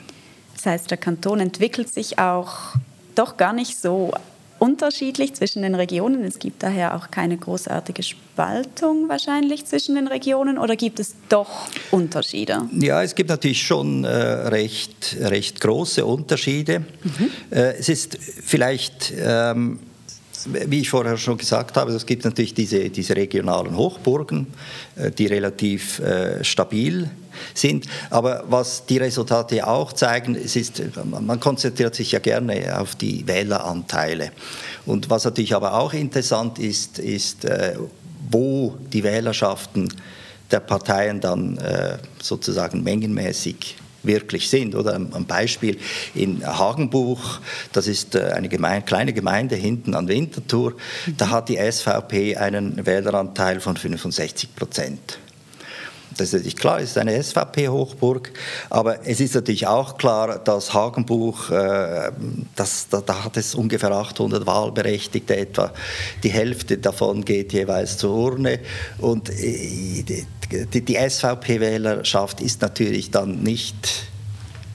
Das 0.54 0.66
heißt, 0.66 0.90
der 0.90 0.98
Kanton 0.98 1.40
entwickelt 1.40 1.92
sich 1.92 2.18
auch 2.18 2.76
doch 3.14 3.36
gar 3.36 3.52
nicht 3.52 3.76
so 3.76 4.12
unterschiedlich 4.58 5.34
zwischen 5.34 5.62
den 5.62 5.74
Regionen. 5.74 6.24
Es 6.24 6.38
gibt 6.38 6.62
daher 6.62 6.96
auch 6.96 7.10
keine 7.10 7.36
großartige 7.36 8.02
Spaltung 8.02 9.08
wahrscheinlich 9.08 9.66
zwischen 9.66 9.94
den 9.94 10.06
Regionen 10.08 10.58
oder 10.58 10.76
gibt 10.76 11.00
es 11.00 11.14
doch 11.28 11.68
Unterschiede? 11.90 12.62
Ja, 12.72 13.02
es 13.02 13.14
gibt 13.14 13.30
natürlich 13.30 13.62
schon 13.62 14.04
äh, 14.04 14.08
recht, 14.08 15.16
recht 15.20 15.60
große 15.60 16.04
Unterschiede. 16.04 16.80
Mhm. 16.80 17.30
Äh, 17.50 17.74
es 17.78 17.88
ist 17.88 18.18
vielleicht 18.18 19.12
ähm, 19.18 19.80
wie 20.44 20.80
ich 20.80 20.90
vorher 20.90 21.16
schon 21.16 21.38
gesagt 21.38 21.76
habe, 21.76 21.92
es 21.92 22.06
gibt 22.06 22.24
natürlich 22.24 22.54
diese, 22.54 22.90
diese 22.90 23.16
regionalen 23.16 23.76
Hochburgen, 23.76 24.46
äh, 24.96 25.10
die 25.10 25.26
relativ 25.26 25.98
äh, 26.00 26.42
stabil 26.44 27.10
sind. 27.54 27.86
Aber 28.10 28.44
was 28.48 28.86
die 28.86 28.98
Resultate 28.98 29.66
auch 29.66 29.92
zeigen, 29.92 30.34
es 30.34 30.56
ist, 30.56 30.82
man 31.04 31.40
konzentriert 31.40 31.94
sich 31.94 32.12
ja 32.12 32.18
gerne 32.18 32.78
auf 32.80 32.94
die 32.94 33.26
Wähleranteile. 33.26 34.32
Und 34.86 35.10
was 35.10 35.24
natürlich 35.24 35.54
aber 35.54 35.74
auch 35.74 35.92
interessant 35.92 36.58
ist, 36.58 36.98
ist, 36.98 37.44
äh, 37.44 37.76
wo 38.30 38.76
die 38.92 39.04
Wählerschaften 39.04 39.88
der 40.50 40.60
Parteien 40.60 41.20
dann 41.20 41.58
sozusagen 42.20 42.84
mengenmäßig 42.84 43.76
wirklich 44.06 44.48
sind. 44.48 44.74
Oder 44.74 44.94
ein 44.94 45.26
Beispiel 45.26 45.78
in 46.14 46.46
Hagenbuch, 46.46 47.40
das 47.72 47.86
ist 47.86 48.14
äh, 48.14 48.32
eine 48.32 48.48
Gemeinde, 48.48 48.86
kleine 48.86 49.12
Gemeinde 49.12 49.56
hinten 49.56 49.94
an 49.94 50.08
Winterthur, 50.08 50.74
da 51.16 51.30
hat 51.30 51.48
die 51.48 51.58
SVP 51.58 52.36
einen 52.36 52.86
Wähleranteil 52.86 53.60
von 53.60 53.76
65 53.76 54.54
Prozent. 54.54 55.18
Das 56.16 56.28
ist 56.28 56.32
natürlich 56.34 56.56
klar, 56.56 56.80
es 56.80 56.90
ist 56.90 56.98
eine 56.98 57.22
SVP-Hochburg, 57.22 58.32
aber 58.70 59.06
es 59.06 59.20
ist 59.20 59.34
natürlich 59.34 59.66
auch 59.66 59.98
klar, 59.98 60.38
dass 60.38 60.72
Hagenbuch, 60.72 61.50
äh, 61.50 62.10
das, 62.54 62.88
da, 62.88 63.00
da, 63.00 63.24
hat 63.24 63.36
es 63.36 63.54
ungefähr 63.54 63.92
800 63.92 64.46
Wahlberechtigte, 64.46 65.36
etwa 65.36 65.72
die 66.22 66.30
Hälfte 66.30 66.78
davon 66.78 67.24
geht 67.24 67.52
jeweils 67.52 67.98
zur 67.98 68.14
Urne 68.14 68.60
und 68.98 69.28
äh, 69.30 70.24
die, 70.72 70.80
die 70.80 70.94
SVP-Wählerschaft 70.94 72.40
ist 72.40 72.62
natürlich 72.62 73.10
dann 73.10 73.42
nicht 73.42 74.06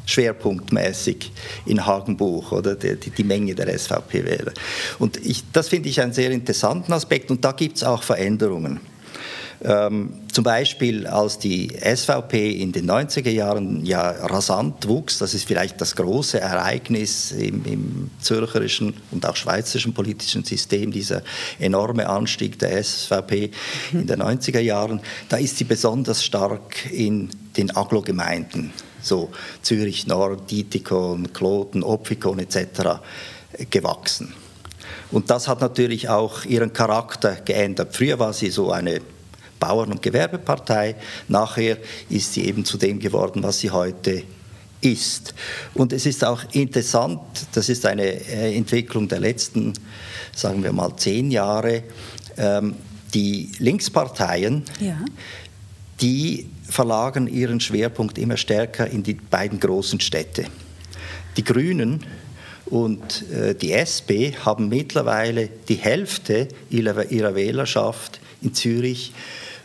schwerpunktmäßig 0.06 1.32
in 1.66 1.86
Hagenbuch 1.86 2.52
oder 2.52 2.76
die, 2.76 2.98
die 2.98 3.24
Menge 3.24 3.56
der 3.56 3.78
SVP-Wähler. 3.78 4.54
Und 5.00 5.18
ich, 5.26 5.44
das 5.54 5.70
finde 5.70 5.90
ich 5.90 6.02
einen 6.02 6.14
sehr 6.14 6.32
interessanten 6.32 6.92
Aspekt 6.94 7.32
und 7.32 7.46
da 7.46 7.54
gibt 7.54 7.78
es 7.78 7.84
auch 7.84 8.04
Veränderungen. 8.04 8.80
Ähm, 9.64 10.14
zum 10.32 10.44
Beispiel, 10.44 11.06
als 11.06 11.38
die 11.38 11.68
SVP 11.70 12.52
in 12.52 12.72
den 12.72 12.90
90er 12.90 13.30
Jahren 13.30 13.86
ja 13.86 14.10
rasant 14.10 14.88
wuchs, 14.88 15.20
das 15.20 15.36
ist 15.36 15.46
vielleicht 15.46 15.80
das 15.80 15.96
große 15.96 16.40
Ereignis 16.40 17.32
im, 17.32 17.64
im 17.66 18.12
zürcherischen 18.22 18.96
und 19.12 19.26
auch 19.26 19.36
schweizerischen 19.36 19.94
politischen 19.94 20.44
System, 20.44 20.92
dieser 20.92 21.22
enorme 21.60 22.10
Anstieg 22.10 22.58
der 22.58 22.84
SVP 22.84 23.52
in 23.92 24.08
den 24.08 24.24
90er 24.24 24.62
Jahren, 24.62 25.00
da 25.30 25.38
ist 25.38 25.58
sie 25.58 25.66
besonders 25.66 26.24
stark 26.24 26.92
in 26.92 27.30
den 27.56 27.76
Aglo-Gemeinden, 27.76 28.74
so 29.02 29.30
Zürich 29.62 30.08
Nord, 30.08 30.50
Dietikon, 30.50 31.34
Kloten, 31.34 31.84
Opfikon 31.84 32.40
etc. 32.40 33.00
gewachsen. 33.70 34.34
Und 35.12 35.30
das 35.30 35.48
hat 35.48 35.62
natürlich 35.62 36.10
auch 36.10 36.46
ihren 36.46 36.74
Charakter 36.74 37.36
geändert. 37.36 37.96
Früher 37.96 38.18
war 38.18 38.34
sie 38.34 38.50
so 38.50 38.72
eine 38.72 39.02
Bauern- 39.62 39.92
und 39.92 40.02
Gewerbepartei. 40.02 40.96
Nachher 41.30 41.78
ist 42.10 42.34
sie 42.34 42.46
eben 42.46 42.66
zu 42.66 42.78
dem 42.78 43.00
geworden, 43.00 43.44
was 43.44 43.60
sie 43.60 43.72
heute 43.72 44.24
ist. 44.82 45.34
Und 45.74 45.94
es 45.94 46.06
ist 46.06 46.26
auch 46.26 46.44
interessant, 46.52 47.22
das 47.54 47.70
ist 47.70 47.86
eine 47.86 48.04
äh, 48.04 48.56
Entwicklung 48.58 49.08
der 49.08 49.20
letzten, 49.20 49.74
sagen 50.36 50.64
wir 50.64 50.74
mal, 50.74 50.96
zehn 50.98 51.32
Jahre, 51.32 51.84
ähm, 52.38 52.76
die 53.14 53.52
Linksparteien, 53.60 54.64
ja. 54.80 54.98
die 56.02 56.50
verlagern 56.68 57.28
ihren 57.28 57.60
Schwerpunkt 57.60 58.18
immer 58.18 58.38
stärker 58.38 58.88
in 58.88 59.04
die 59.04 59.14
beiden 59.14 59.60
großen 59.60 60.00
Städte. 60.00 60.46
Die 61.38 61.44
Grünen 61.44 62.06
und 62.66 63.30
äh, 63.32 63.54
die 63.54 63.74
SP 63.76 64.34
haben 64.46 64.70
mittlerweile 64.70 65.50
die 65.68 65.76
Hälfte 65.76 66.48
ihrer, 66.70 67.12
ihrer 67.12 67.36
Wählerschaft 67.36 68.20
in 68.42 68.54
Zürich 68.54 69.12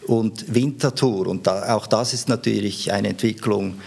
und 0.06 0.54
Winterthur. 0.54 1.26
Und 1.26 1.46
da, 1.46 1.74
auch 1.74 1.86
das 1.86 2.14
ist 2.14 2.28
natürlich 2.28 2.92
eine 2.92 3.08
Entwicklung, 3.08 3.80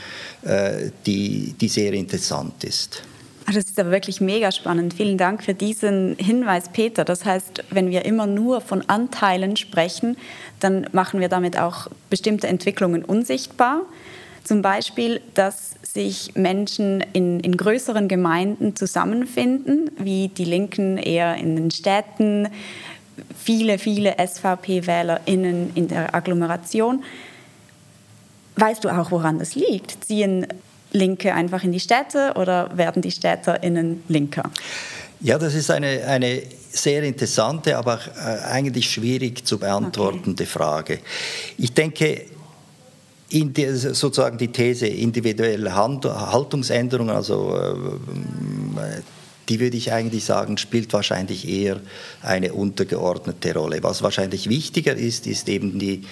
äh, 0.44 0.92
die, 1.06 1.56
die 1.60 1.68
sehr 1.68 1.94
interessant 1.94 2.64
ist. 2.64 3.04
Das 3.48 3.56
ist 3.56 3.80
aber 3.80 3.90
wirklich 3.90 4.22
mega 4.22 4.52
spannend. 4.52 4.94
Vielen 4.94 5.18
Dank 5.18 5.44
für 5.44 5.56
diesen 5.56 6.16
Hinweis, 6.18 6.70
Peter. 6.70 7.04
Das 7.04 7.26
heißt, 7.26 7.64
wenn 7.72 7.90
wir 7.90 8.06
immer 8.06 8.28
nur 8.28 8.62
von 8.62 8.88
Anteilen 8.88 9.58
sprechen, 9.58 10.18
dann 10.60 10.88
machen 10.92 11.20
wir 11.20 11.30
damit 11.30 11.58
auch 11.58 11.88
bestimmte 12.12 12.48
Entwicklungen 12.48 13.04
unsichtbar. 13.04 13.82
Zum 14.44 14.62
Beispiel, 14.62 15.22
dass 15.34 15.76
sich 15.82 16.36
Menschen 16.36 17.04
in, 17.14 17.40
in 17.40 17.58
größeren 17.58 18.08
Gemeinden 18.08 18.76
zusammenfinden, 18.76 19.90
wie 19.98 20.28
die 20.28 20.46
Linken 20.46 20.98
eher 20.98 21.36
in 21.36 21.56
den 21.56 21.72
Städten, 21.72 22.50
viele, 23.38 23.78
viele 23.78 24.16
SVP-WählerInnen 24.18 25.72
in 25.76 25.88
der 25.88 26.14
Agglomeration. 26.14 27.04
Weißt 28.56 28.84
du 28.84 28.90
auch, 28.90 29.12
woran 29.12 29.40
das 29.40 29.56
liegt? 29.56 30.04
Ziehen 30.06 30.48
Linke 30.92 31.34
einfach 31.34 31.64
in 31.64 31.72
die 31.72 31.80
Städte 31.80 32.34
oder 32.36 32.76
werden 32.78 33.02
die 33.02 33.12
StädterInnen 33.12 34.04
linker? 34.08 34.44
Ja, 35.22 35.38
das 35.38 35.54
ist 35.54 35.70
eine, 35.70 36.04
eine 36.06 36.42
sehr 36.72 37.04
interessante, 37.04 37.78
aber 37.78 38.00
äh, 38.18 38.46
eigentlich 38.46 38.90
schwierig 38.90 39.46
zu 39.46 39.58
beantwortende 39.58 40.44
okay. 40.44 40.52
Frage. 40.52 41.00
Ich 41.58 41.74
denke, 41.74 42.26
die, 43.32 43.72
sozusagen 43.74 44.38
die 44.38 44.48
These 44.48 44.88
individuelle 44.88 45.76
Hand, 45.76 46.06
Haltungsänderungen, 46.06 47.16
also 47.16 47.56
äh, 47.56 49.02
die 49.50 49.60
würde 49.60 49.78
ich 49.78 49.92
eigentlich 49.92 50.26
sagen, 50.26 50.58
spielt 50.58 50.94
wahrscheinlich 50.94 51.48
eher 51.48 51.82
eine 52.22 52.54
untergeordnete 52.54 53.54
Rolle. 53.54 53.82
Was 53.82 54.04
wahrscheinlich 54.04 54.48
wichtiger 54.48 54.96
ist, 54.96 55.26
ist 55.28 55.50
eben 55.50 55.80
die, 55.80 56.06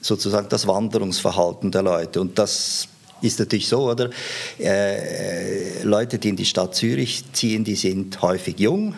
sozusagen 0.00 0.48
das 0.48 0.66
Wanderungsverhalten 0.66 1.72
der 1.72 1.82
Leute. 1.82 2.20
Und 2.20 2.38
das 2.38 2.88
ist 3.20 3.38
natürlich 3.40 3.68
so, 3.68 3.90
oder? 3.90 4.10
Äh, 4.58 5.82
Leute, 5.82 6.18
die 6.18 6.28
in 6.28 6.36
die 6.36 6.44
Stadt 6.44 6.74
Zürich 6.74 7.24
ziehen, 7.32 7.64
die 7.64 7.76
sind 7.76 8.22
häufig 8.22 8.58
jung. 8.60 8.94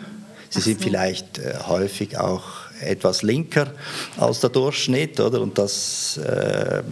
Sie 0.49 0.59
so. 0.59 0.65
sind 0.65 0.81
vielleicht 0.81 1.39
äh, 1.39 1.55
häufig 1.67 2.17
auch 2.17 2.43
etwas 2.85 3.21
linker 3.21 3.71
als 4.17 4.39
der 4.39 4.49
Durchschnitt, 4.49 5.19
oder? 5.19 5.41
Und 5.41 5.57
das 5.57 6.17
äh, 6.17 6.79
äh, 6.79 6.83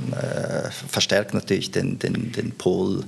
verstärkt 0.90 1.34
natürlich 1.34 1.72
den, 1.72 2.00
den, 2.00 2.32
den, 2.32 2.52
Pool, 2.52 3.04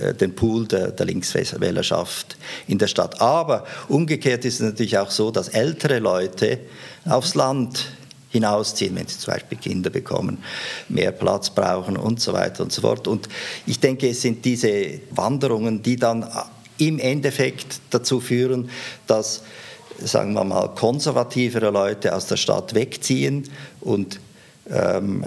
äh, 0.00 0.14
den 0.14 0.34
Pool 0.34 0.66
der, 0.66 0.92
der 0.92 1.06
Linkswählerschaft 1.06 2.36
in 2.66 2.78
der 2.78 2.86
Stadt. 2.86 3.20
Aber 3.20 3.64
umgekehrt 3.88 4.44
ist 4.44 4.54
es 4.54 4.60
natürlich 4.60 4.98
auch 4.98 5.10
so, 5.10 5.30
dass 5.30 5.48
ältere 5.48 5.98
Leute 5.98 6.60
aufs 7.04 7.34
Land 7.34 7.86
hinausziehen, 8.30 8.94
wenn 8.94 9.06
sie 9.06 9.18
zum 9.18 9.32
Beispiel 9.34 9.58
Kinder 9.58 9.90
bekommen, 9.90 10.38
mehr 10.88 11.12
Platz 11.12 11.50
brauchen 11.50 11.96
und 11.96 12.20
so 12.20 12.32
weiter 12.32 12.62
und 12.62 12.72
so 12.72 12.82
fort. 12.82 13.08
Und 13.08 13.28
ich 13.66 13.80
denke, 13.80 14.10
es 14.10 14.22
sind 14.22 14.44
diese 14.44 15.00
Wanderungen, 15.10 15.82
die 15.82 15.96
dann 15.96 16.28
im 16.78 16.98
Endeffekt 16.98 17.80
dazu 17.90 18.20
führen, 18.20 18.70
dass, 19.06 19.42
sagen 19.98 20.34
wir 20.34 20.44
mal, 20.44 20.68
konservativere 20.68 21.70
Leute 21.70 22.14
aus 22.14 22.26
der 22.26 22.36
Stadt 22.36 22.74
wegziehen 22.74 23.48
und 23.80 24.20
ähm, 24.70 25.24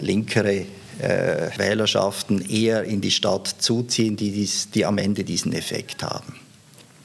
linkere 0.00 0.66
äh, 1.00 1.50
Wählerschaften 1.56 2.48
eher 2.48 2.84
in 2.84 3.00
die 3.00 3.10
Stadt 3.10 3.54
zuziehen, 3.58 4.16
die, 4.16 4.30
dies, 4.30 4.70
die 4.70 4.84
am 4.84 4.98
Ende 4.98 5.24
diesen 5.24 5.52
Effekt 5.52 6.02
haben. 6.02 6.36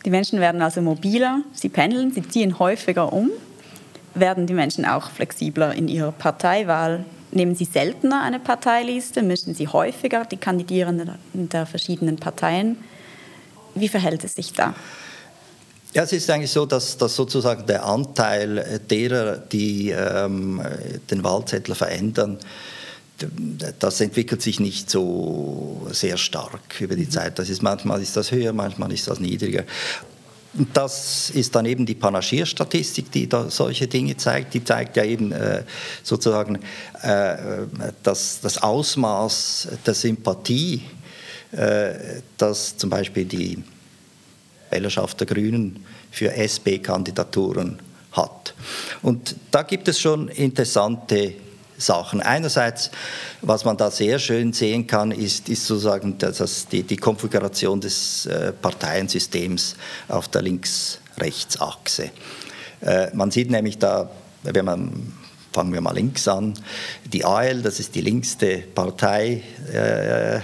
Die 0.06 0.10
Menschen 0.10 0.40
werden 0.40 0.62
also 0.62 0.82
mobiler, 0.82 1.42
sie 1.54 1.70
pendeln, 1.70 2.12
sie 2.14 2.28
ziehen 2.28 2.60
häufiger 2.60 3.12
um 3.12 3.32
werden 4.20 4.48
die 4.48 4.54
Menschen 4.54 4.86
auch 4.86 5.10
flexibler 5.12 5.74
in 5.74 5.88
ihrer 5.88 6.12
Parteiwahl. 6.12 7.06
Nehmen 7.32 7.56
sie 7.56 7.66
seltener 7.66 8.24
eine 8.24 8.40
Parteiliste, 8.40 9.22
mischen 9.22 9.54
sie 9.54 9.68
häufiger 9.68 10.26
die 10.26 10.38
Kandidierenden 10.38 11.12
der 11.34 11.66
verschiedenen 11.66 12.18
Parteien. 12.18 12.78
Wie 13.76 13.90
verhält 13.90 14.24
es 14.24 14.36
sich 14.36 14.54
da? 14.54 14.74
Ja, 15.98 16.04
es 16.04 16.14
ist 16.14 16.30
eigentlich 16.30 16.52
so, 16.52 16.68
dass, 16.68 16.96
dass 16.96 17.16
sozusagen 17.16 17.66
der 17.66 17.84
Anteil 17.84 18.80
derer, 18.88 19.38
die 19.38 19.90
ähm, 19.90 20.62
den 21.10 21.24
Wahlzettel 21.24 21.74
verändern, 21.74 22.38
das 23.80 24.00
entwickelt 24.00 24.44
sich 24.44 24.60
nicht 24.60 24.92
so 24.92 25.88
sehr 25.90 26.18
stark 26.18 26.80
über 26.82 26.96
die 26.96 27.06
mhm. 27.06 27.10
Zeit. 27.10 27.40
Das 27.40 27.50
ist, 27.50 27.64
manchmal 27.64 28.00
ist 28.00 28.16
das 28.16 28.32
höher, 28.32 28.54
manchmal 28.54 28.94
ist 28.94 29.08
das 29.08 29.20
niedriger. 29.20 29.64
Und 30.54 30.78
das 30.78 31.32
ist 31.32 31.56
dann 31.56 31.66
eben 31.66 31.88
die 31.88 31.96
Panagierstatistik, 31.96 33.12
die 33.12 33.28
da 33.28 33.50
solche 33.50 33.88
Dinge 33.88 34.16
zeigt. 34.18 34.54
Die 34.54 34.64
zeigt 34.64 34.98
ja 34.98 35.04
eben 35.04 35.32
äh, 35.32 35.64
sozusagen 36.04 36.60
äh, 37.02 37.38
das, 38.04 38.42
das 38.42 38.62
Ausmaß 38.62 39.70
der 39.84 39.96
Sympathie, 39.96 40.84
äh, 41.54 42.22
das 42.38 42.78
zum 42.78 42.92
Beispiel 42.92 43.26
die 43.26 43.64
Wählerschaft 44.70 45.20
der 45.20 45.28
Grünen 45.28 45.86
für 46.12 46.34
SP-Kandidaturen 46.34 47.80
hat. 48.12 48.54
Und 49.02 49.36
da 49.52 49.64
gibt 49.64 49.88
es 49.88 50.00
schon 50.00 50.30
interessante 50.30 51.34
Sachen. 51.78 52.22
Einerseits, 52.22 52.90
was 53.42 53.64
man 53.64 53.78
da 53.78 53.92
sehr 53.92 54.18
schön 54.20 54.52
sehen 54.54 54.88
kann, 54.88 55.12
ist, 55.12 55.48
ist 55.48 55.68
sozusagen 55.68 56.18
das, 56.18 56.68
die, 56.68 56.84
die 56.84 56.98
Konfiguration 56.98 57.80
des 57.80 58.26
äh, 58.26 58.52
Parteiensystems 58.52 59.76
auf 60.08 60.28
der 60.28 60.42
Links-Rechts-Achse. 60.42 62.12
Äh, 62.82 63.16
man 63.16 63.32
sieht 63.32 63.52
nämlich 63.52 63.78
da, 63.78 64.10
wenn 64.44 64.66
man 64.66 65.14
fangen 65.58 65.74
wir 65.74 65.82
mal 65.82 65.96
links 65.96 66.28
an. 66.28 66.54
Die 67.12 67.26
AL, 67.26 67.64
das 67.64 67.80
ist 67.80 67.96
die 67.96 68.02
linkste 68.02 68.60
Partei 68.76 69.42
äh, 69.74 70.40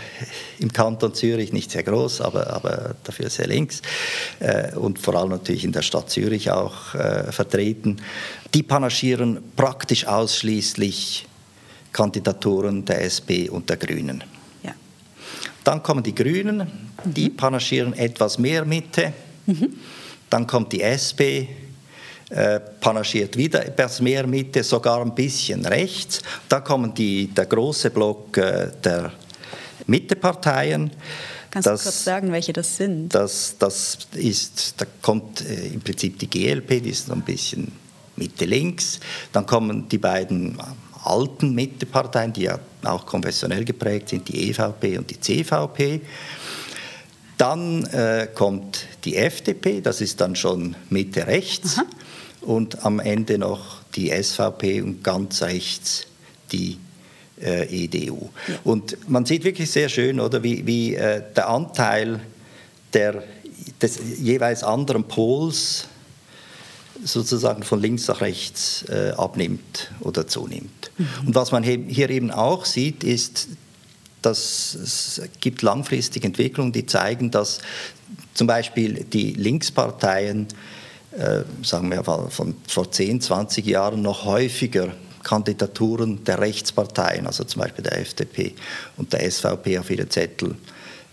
im 0.57 0.73
Kanton 0.73 1.13
Zürich, 1.13 1.53
nicht 1.53 1.69
sehr 1.69 1.83
groß, 1.83 2.21
aber, 2.21 2.51
aber 2.51 2.95
dafür 3.03 3.29
sehr 3.29 3.45
links 3.45 3.83
äh, 4.39 4.75
und 4.75 4.97
vor 4.97 5.13
allem 5.13 5.29
natürlich 5.29 5.65
in 5.65 5.71
der 5.71 5.83
Stadt 5.83 6.09
Zürich 6.09 6.49
auch 6.49 6.95
äh, 6.95 7.31
vertreten. 7.31 8.01
Die 8.55 8.63
panaschieren 8.63 9.39
praktisch 9.55 10.07
ausschließlich 10.07 11.27
Kandidaturen 11.91 12.83
der 12.83 13.03
SP 13.05 13.53
und 13.53 13.69
der 13.69 13.77
Grünen. 13.77 14.23
Ja. 14.63 14.73
Dann 15.63 15.83
kommen 15.83 16.01
die 16.01 16.15
Grünen, 16.15 16.89
die 17.05 17.29
mhm. 17.29 17.37
panaschieren 17.37 17.93
etwas 17.93 18.39
mehr 18.39 18.65
Mitte. 18.65 19.13
Mhm. 19.45 19.75
Dann 20.31 20.47
kommt 20.47 20.73
die 20.73 20.81
SP, 20.81 21.53
äh, 22.33 22.59
panaschiert 22.59 23.37
wieder 23.37 23.63
etwas 23.63 24.01
mehr 24.01 24.25
Mitte, 24.25 24.63
sogar 24.63 25.01
ein 25.01 25.13
bisschen 25.13 25.65
rechts. 25.65 26.19
Da 26.49 26.61
kommen 26.61 26.91
die, 26.93 27.27
der 27.27 27.45
große 27.45 27.91
Block 27.91 28.35
äh, 28.37 28.71
der 28.83 29.11
Mitteparteien. 29.85 30.89
Kannst 31.51 31.67
das, 31.67 31.81
du 31.81 31.89
kurz 31.89 32.03
sagen, 32.03 32.31
welche 32.31 32.51
das 32.51 32.75
sind? 32.75 33.13
Das, 33.13 33.55
das 33.59 33.99
ist, 34.15 34.81
da 34.81 34.85
kommt 35.03 35.41
äh, 35.41 35.67
im 35.67 35.81
Prinzip 35.81 36.17
die 36.17 36.27
GLP, 36.27 36.81
die 36.81 36.89
ist 36.89 37.11
ein 37.11 37.21
bisschen 37.21 37.71
Mitte-links. 38.15 38.99
Dann 39.31 39.45
kommen 39.45 39.87
die 39.87 39.99
beiden 39.99 40.57
alten 41.03 41.53
Mitteparteien, 41.53 42.33
die 42.33 42.43
ja 42.43 42.57
auch 42.83 43.05
konfessionell 43.05 43.63
geprägt 43.63 44.09
sind, 44.09 44.27
die 44.27 44.49
EVP 44.49 44.97
und 44.97 45.11
die 45.11 45.19
CVP. 45.19 46.01
Dann 47.37 47.83
äh, 47.85 48.27
kommt 48.33 48.87
die 49.05 49.17
FDP, 49.17 49.81
das 49.81 50.01
ist 50.01 50.19
dann 50.19 50.35
schon 50.35 50.75
Mitte 50.89 51.27
rechts 51.27 51.79
und 52.43 52.85
am 52.85 52.99
Ende 52.99 53.37
noch 53.37 53.81
die 53.95 54.09
SVP 54.11 54.81
und 54.81 55.03
ganz 55.03 55.41
rechts 55.41 56.07
die 56.51 56.77
äh, 57.41 57.85
EDU. 57.85 58.29
Ja. 58.47 58.55
Und 58.63 59.09
man 59.09 59.25
sieht 59.25 59.43
wirklich 59.43 59.71
sehr 59.71 59.89
schön, 59.89 60.19
oder, 60.19 60.43
wie, 60.43 60.65
wie 60.65 60.95
äh, 60.95 61.23
der 61.35 61.49
Anteil 61.49 62.19
der, 62.93 63.23
des 63.81 63.99
jeweils 64.19 64.63
anderen 64.63 65.05
Pols 65.05 65.87
sozusagen 67.03 67.63
von 67.63 67.81
links 67.81 68.07
nach 68.07 68.21
rechts 68.21 68.85
äh, 68.87 69.11
abnimmt 69.17 69.91
oder 69.99 70.27
zunimmt. 70.27 70.91
Mhm. 70.97 71.07
Und 71.27 71.35
was 71.35 71.51
man 71.51 71.63
hier 71.63 72.09
eben 72.09 72.31
auch 72.31 72.65
sieht, 72.65 73.03
ist, 73.03 73.47
dass 74.21 74.75
es 74.75 75.21
gibt 75.41 75.61
langfristige 75.63 76.25
Entwicklungen, 76.25 76.71
die 76.71 76.85
zeigen, 76.85 77.31
dass 77.31 77.59
zum 78.33 78.47
Beispiel 78.47 79.03
die 79.03 79.33
Linksparteien 79.33 80.47
sagen 81.61 81.89
wir 81.89 82.03
von 82.03 82.55
vor 82.67 82.91
10, 82.91 83.21
20 83.21 83.65
Jahren 83.65 84.01
noch 84.01 84.25
häufiger 84.25 84.93
Kandidaturen 85.23 86.23
der 86.25 86.39
Rechtsparteien, 86.39 87.27
also 87.27 87.43
zum 87.43 87.61
Beispiel 87.61 87.83
der 87.83 87.99
FDP 87.99 88.53
und 88.97 89.13
der 89.13 89.29
SVP 89.29 89.79
auf 89.79 89.89
ihre 89.89 90.09
Zettel 90.09 90.55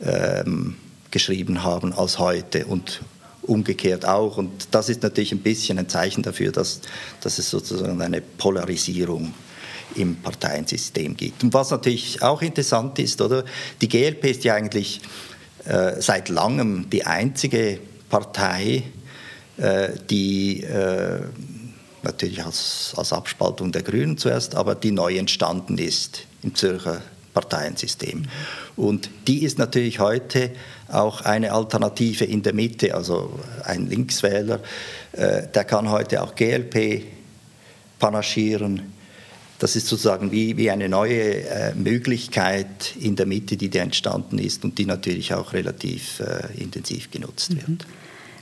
ähm, 0.01 0.77
geschrieben 1.11 1.63
haben 1.63 1.93
als 1.93 2.19
heute 2.19 2.67
und 2.67 3.01
umgekehrt 3.43 4.05
auch. 4.05 4.37
Und 4.37 4.69
das 4.73 4.89
ist 4.89 5.03
natürlich 5.03 5.33
ein 5.33 5.41
bisschen 5.41 5.79
ein 5.79 5.89
Zeichen 5.89 6.23
dafür, 6.23 6.53
dass, 6.53 6.81
dass 7.21 7.39
es 7.39 7.51
sozusagen 7.51 8.01
eine 8.01 8.21
Polarisierung 8.21 9.35
im 9.97 10.17
Parteiensystem 10.17 11.17
gibt. 11.17 11.43
Und 11.43 11.53
was 11.53 11.71
natürlich 11.71 12.23
auch 12.23 12.43
interessant 12.43 12.99
ist, 12.99 13.21
oder 13.21 13.45
die 13.81 13.89
GLP 13.89 14.25
ist 14.27 14.45
ja 14.45 14.55
eigentlich 14.55 15.01
äh, 15.65 16.01
seit 16.01 16.29
langem 16.29 16.89
die 16.91 17.05
einzige 17.07 17.79
Partei, 18.09 18.77
äh, 18.77 19.00
die 20.09 20.62
äh, 20.62 21.20
natürlich 22.03 22.44
als, 22.44 22.94
als 22.96 23.12
Abspaltung 23.12 23.73
der 23.73 23.83
Grünen 23.83 24.16
zuerst, 24.16 24.55
aber 24.55 24.75
die 24.75 24.90
neu 24.90 25.16
entstanden 25.16 25.79
ist 25.79 26.27
im 26.42 26.55
Zürcher 26.55 27.03
Parteiensystem. 27.35 28.25
Und 28.77 29.11
die 29.27 29.44
ist 29.44 29.59
natürlich 29.59 30.01
heute 30.01 30.51
auch 30.88 31.20
eine 31.20 31.53
Alternative 31.53 32.25
in 32.25 32.42
der 32.42 32.55
Mitte, 32.55 32.94
also 32.94 33.38
ein 33.64 33.88
Linkswähler, 33.88 34.61
äh, 35.12 35.46
der 35.46 35.64
kann 35.64 35.90
heute 35.90 36.23
auch 36.23 36.35
GLP 36.35 37.05
panaschieren. 37.99 38.92
Das 39.59 39.77
ist 39.77 39.87
sozusagen 39.87 40.33
wie, 40.33 40.57
wie 40.57 40.70
eine 40.70 40.88
neue 40.88 41.44
äh, 41.44 41.75
Möglichkeit 41.75 42.96
in 42.99 43.14
der 43.14 43.27
Mitte, 43.27 43.57
die 43.57 43.68
da 43.68 43.81
entstanden 43.81 44.38
ist 44.38 44.64
und 44.64 44.79
die 44.79 44.87
natürlich 44.87 45.35
auch 45.35 45.53
relativ 45.53 46.20
äh, 46.20 46.61
intensiv 46.61 47.11
genutzt 47.11 47.55
wird. 47.55 47.68
Mhm. 47.68 47.79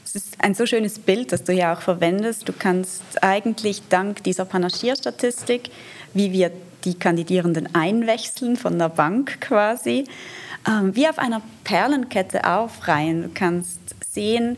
Es 0.09 0.14
ist 0.14 0.42
ein 0.42 0.55
so 0.55 0.64
schönes 0.64 0.99
Bild, 0.99 1.33
das 1.33 1.44
du 1.44 1.53
ja 1.53 1.75
auch 1.75 1.83
verwendest. 1.83 2.49
Du 2.49 2.55
kannst 2.55 3.03
eigentlich 3.23 3.83
dank 3.90 4.25
dieser 4.25 4.47
Panaschierstatistik, 4.47 5.68
wie 6.14 6.33
wir 6.33 6.51
die 6.85 6.94
Kandidierenden 6.94 7.75
einwechseln 7.75 8.57
von 8.57 8.79
der 8.79 8.88
Bank 8.88 9.38
quasi, 9.42 10.05
ähm, 10.66 10.97
wie 10.97 11.07
auf 11.07 11.18
einer 11.18 11.42
Perlenkette 11.62 12.51
aufreihen. 12.51 13.25
Du 13.25 13.29
kannst 13.35 13.81
sehen, 14.11 14.57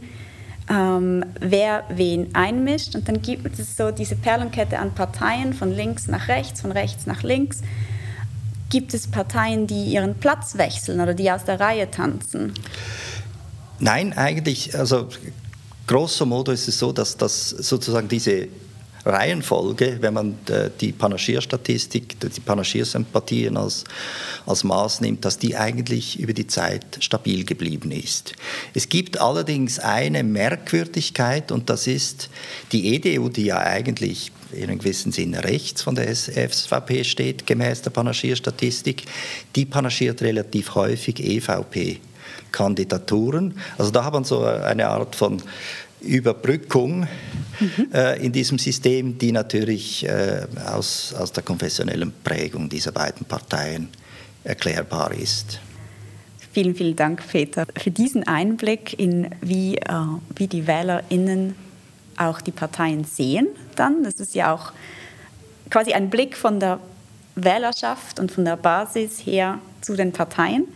ähm, 0.70 1.24
wer 1.40 1.82
wen 1.88 2.32
einmischt 2.32 2.94
und 2.94 3.08
dann 3.08 3.20
gibt 3.20 3.58
es 3.58 3.76
so 3.76 3.90
diese 3.90 4.14
Perlenkette 4.14 4.78
an 4.78 4.94
Parteien 4.94 5.52
von 5.52 5.72
links 5.72 6.06
nach 6.06 6.28
rechts, 6.28 6.60
von 6.60 6.70
rechts 6.70 7.06
nach 7.06 7.24
links. 7.24 7.62
Gibt 8.68 8.94
es 8.94 9.08
Parteien, 9.08 9.66
die 9.66 9.86
ihren 9.86 10.14
Platz 10.14 10.56
wechseln 10.58 11.00
oder 11.00 11.12
die 11.12 11.28
aus 11.28 11.42
der 11.42 11.58
Reihe 11.58 11.90
tanzen? 11.90 12.54
Nein, 13.80 14.12
eigentlich, 14.12 14.76
also 14.76 15.08
grosso 15.86 16.26
modo 16.26 16.52
ist 16.52 16.68
es 16.68 16.78
so, 16.78 16.92
dass, 16.92 17.16
dass 17.16 17.48
sozusagen 17.48 18.08
diese 18.08 18.48
Reihenfolge, 19.06 19.96
wenn 20.00 20.14
man 20.14 20.34
äh, 20.48 20.70
die 20.78 20.92
Panaschierstatistik, 20.92 22.20
die 22.20 22.40
Panaschiersympathien 22.40 23.56
als, 23.56 23.84
als 24.44 24.64
Maß 24.64 25.00
nimmt, 25.00 25.24
dass 25.24 25.38
die 25.38 25.56
eigentlich 25.56 26.20
über 26.20 26.34
die 26.34 26.46
Zeit 26.46 26.84
stabil 27.00 27.44
geblieben 27.44 27.90
ist. 27.90 28.34
Es 28.74 28.90
gibt 28.90 29.18
allerdings 29.18 29.78
eine 29.78 30.22
Merkwürdigkeit 30.22 31.50
und 31.50 31.70
das 31.70 31.86
ist 31.86 32.28
die 32.72 32.94
EDU, 32.94 33.30
die 33.30 33.46
ja 33.46 33.58
eigentlich 33.58 34.32
in 34.52 34.64
einem 34.64 34.78
gewissen 34.78 35.12
Sinne 35.12 35.44
rechts 35.44 35.80
von 35.80 35.94
der 35.94 36.14
SVP 36.14 37.04
steht, 37.04 37.46
gemäß 37.46 37.82
der 37.82 37.90
Panaschierstatistik, 37.90 39.04
die 39.56 39.64
panaschiert 39.64 40.20
relativ 40.22 40.74
häufig 40.74 41.20
EVP-Kandidaturen. 42.50 43.54
Also 43.78 43.90
da 43.90 44.04
haben 44.04 44.20
wir 44.20 44.24
so 44.24 44.44
eine 44.44 44.88
Art 44.88 45.14
von 45.16 45.42
Überbrückung 46.00 47.06
mhm. 47.60 47.88
äh, 47.92 48.24
in 48.24 48.32
diesem 48.32 48.58
System, 48.58 49.18
die 49.18 49.32
natürlich 49.32 50.06
äh, 50.06 50.46
aus, 50.66 51.14
aus 51.14 51.32
der 51.32 51.42
konfessionellen 51.42 52.12
Prägung 52.24 52.68
dieser 52.68 52.92
beiden 52.92 53.26
Parteien 53.26 53.88
erklärbar 54.44 55.12
ist. 55.12 55.60
Vielen, 56.52 56.74
vielen 56.74 56.96
Dank, 56.96 57.22
Peter, 57.28 57.66
für 57.76 57.90
diesen 57.90 58.26
Einblick 58.26 58.98
in, 58.98 59.30
wie, 59.40 59.76
äh, 59.76 59.92
wie 60.34 60.48
die 60.48 60.66
WählerInnen 60.66 61.54
auch 62.16 62.40
die 62.40 62.50
Parteien 62.50 63.04
sehen 63.04 63.48
dann. 63.76 64.02
Das 64.02 64.14
ist 64.14 64.34
ja 64.34 64.52
auch 64.52 64.72
quasi 65.70 65.92
ein 65.92 66.10
Blick 66.10 66.36
von 66.36 66.60
der 66.60 66.80
Wählerschaft 67.34 68.18
und 68.18 68.32
von 68.32 68.44
der 68.44 68.56
Basis 68.56 69.24
her 69.24 69.58
zu 69.80 69.96
den 69.96 70.12
Parteien. 70.12 70.66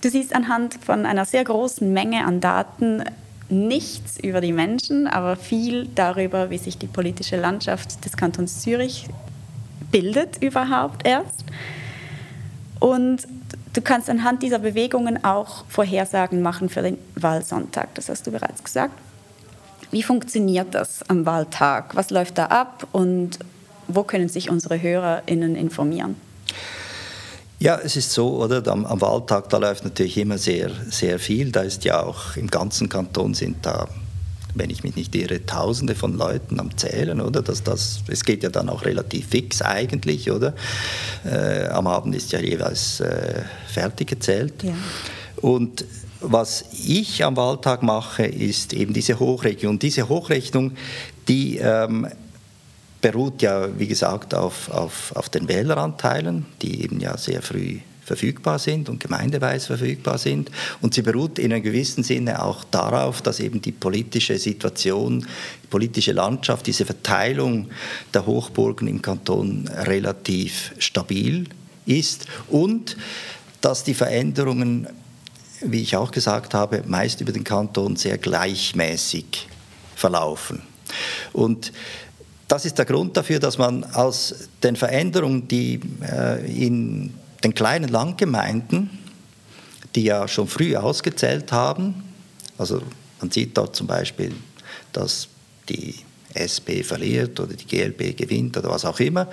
Du 0.00 0.10
siehst 0.10 0.34
anhand 0.34 0.74
von 0.74 1.06
einer 1.06 1.24
sehr 1.24 1.44
großen 1.44 1.92
Menge 1.92 2.24
an 2.24 2.40
Daten 2.40 3.04
nichts 3.48 4.18
über 4.18 4.40
die 4.40 4.52
Menschen, 4.52 5.06
aber 5.06 5.36
viel 5.36 5.88
darüber, 5.94 6.50
wie 6.50 6.58
sich 6.58 6.78
die 6.78 6.86
politische 6.86 7.36
Landschaft 7.36 8.04
des 8.04 8.16
Kantons 8.16 8.60
Zürich 8.60 9.08
bildet 9.90 10.42
überhaupt 10.42 11.06
erst. 11.06 11.44
Und 12.80 13.26
du 13.72 13.80
kannst 13.80 14.10
anhand 14.10 14.42
dieser 14.42 14.58
Bewegungen 14.58 15.24
auch 15.24 15.64
Vorhersagen 15.68 16.42
machen 16.42 16.68
für 16.68 16.82
den 16.82 16.98
Wahlsonntag, 17.14 17.94
das 17.94 18.08
hast 18.08 18.26
du 18.26 18.32
bereits 18.32 18.62
gesagt. 18.62 18.94
Wie 19.90 20.02
funktioniert 20.02 20.74
das 20.74 21.08
am 21.08 21.24
Wahltag? 21.24 21.94
Was 21.94 22.10
läuft 22.10 22.38
da 22.38 22.46
ab 22.46 22.88
und 22.92 23.38
wo 23.86 24.02
können 24.02 24.28
sich 24.28 24.50
unsere 24.50 24.82
HörerInnen 24.82 25.54
informieren? 25.54 26.16
Ja, 27.58 27.78
es 27.82 27.96
ist 27.96 28.12
so, 28.12 28.42
oder? 28.42 28.66
Am, 28.70 28.84
am, 28.84 29.00
Wahltag, 29.00 29.48
da 29.48 29.56
läuft 29.56 29.84
natürlich 29.84 30.18
immer 30.18 30.36
sehr, 30.36 30.70
sehr 30.90 31.18
viel. 31.18 31.52
Da 31.52 31.62
ist 31.62 31.84
ja 31.84 32.02
auch 32.02 32.36
im 32.36 32.48
ganzen 32.48 32.88
Kanton 32.88 33.32
sind 33.32 33.64
da, 33.64 33.88
wenn 34.54 34.68
ich 34.68 34.84
mich 34.84 34.94
nicht 34.94 35.14
irre, 35.14 35.46
Tausende 35.46 35.94
von 35.94 36.18
Leuten 36.18 36.60
am 36.60 36.76
Zählen, 36.76 37.20
oder? 37.20 37.40
Das, 37.40 37.62
das, 37.62 38.00
es 38.08 38.24
geht 38.24 38.42
ja 38.42 38.50
dann 38.50 38.68
auch 38.68 38.84
relativ 38.84 39.28
fix 39.28 39.62
eigentlich, 39.62 40.30
oder? 40.30 40.54
Äh, 41.24 41.68
am 41.68 41.86
Abend 41.86 42.14
ist 42.14 42.30
ja 42.32 42.40
jeweils 42.40 43.00
äh, 43.00 43.42
fertig 43.68 44.08
gezählt. 44.08 44.62
Ja. 44.62 44.74
Und 45.36 45.86
was 46.20 46.64
ich 46.84 47.24
am 47.24 47.36
Wahltag 47.36 47.82
mache, 47.82 48.26
ist 48.26 48.74
eben 48.74 48.92
diese 48.92 49.18
Hochrechnung. 49.18 49.78
Diese 49.78 50.08
Hochrechnung, 50.08 50.72
die 51.28 51.56
ähm, 51.56 52.06
beruht 53.06 53.40
ja, 53.40 53.68
wie 53.78 53.86
gesagt, 53.86 54.34
auf, 54.34 54.68
auf, 54.68 55.12
auf 55.14 55.28
den 55.28 55.46
Wähleranteilen, 55.46 56.44
die 56.60 56.82
eben 56.82 56.98
ja 56.98 57.16
sehr 57.16 57.40
früh 57.40 57.78
verfügbar 58.04 58.58
sind 58.58 58.88
und 58.88 58.98
gemeindeweise 58.98 59.68
verfügbar 59.68 60.18
sind. 60.18 60.50
Und 60.80 60.94
sie 60.94 61.02
beruht 61.02 61.38
in 61.38 61.52
einem 61.52 61.62
gewissen 61.62 62.02
Sinne 62.02 62.42
auch 62.42 62.64
darauf, 62.64 63.22
dass 63.22 63.38
eben 63.38 63.62
die 63.62 63.70
politische 63.70 64.38
Situation, 64.38 65.20
die 65.62 65.66
politische 65.68 66.10
Landschaft, 66.10 66.66
diese 66.66 66.84
Verteilung 66.84 67.68
der 68.12 68.26
Hochburgen 68.26 68.88
im 68.88 69.00
Kanton 69.02 69.68
relativ 69.68 70.74
stabil 70.78 71.48
ist 71.84 72.26
und 72.48 72.96
dass 73.60 73.84
die 73.84 73.94
Veränderungen, 73.94 74.88
wie 75.60 75.82
ich 75.82 75.94
auch 75.94 76.10
gesagt 76.10 76.54
habe, 76.54 76.82
meist 76.86 77.20
über 77.20 77.30
den 77.30 77.44
Kanton 77.44 77.94
sehr 77.94 78.18
gleichmäßig 78.18 79.46
verlaufen. 79.94 80.62
Und 81.32 81.72
das 82.48 82.64
ist 82.64 82.78
der 82.78 82.84
Grund 82.84 83.16
dafür, 83.16 83.38
dass 83.38 83.58
man 83.58 83.84
aus 83.84 84.48
den 84.62 84.76
Veränderungen, 84.76 85.48
die 85.48 85.80
äh, 86.02 86.44
in 86.46 87.14
den 87.42 87.54
kleinen 87.54 87.88
Landgemeinden, 87.88 88.90
die 89.94 90.04
ja 90.04 90.28
schon 90.28 90.46
früh 90.46 90.76
ausgezählt 90.76 91.52
haben, 91.52 92.04
also 92.58 92.82
man 93.20 93.30
sieht 93.30 93.56
dort 93.56 93.74
zum 93.74 93.86
Beispiel, 93.86 94.34
dass 94.92 95.28
die 95.68 95.94
SP 96.36 96.84
verliert 96.84 97.40
oder 97.40 97.54
die 97.54 97.66
GLP 97.66 98.16
gewinnt 98.16 98.56
oder 98.56 98.70
was 98.70 98.84
auch 98.84 99.00
immer, 99.00 99.28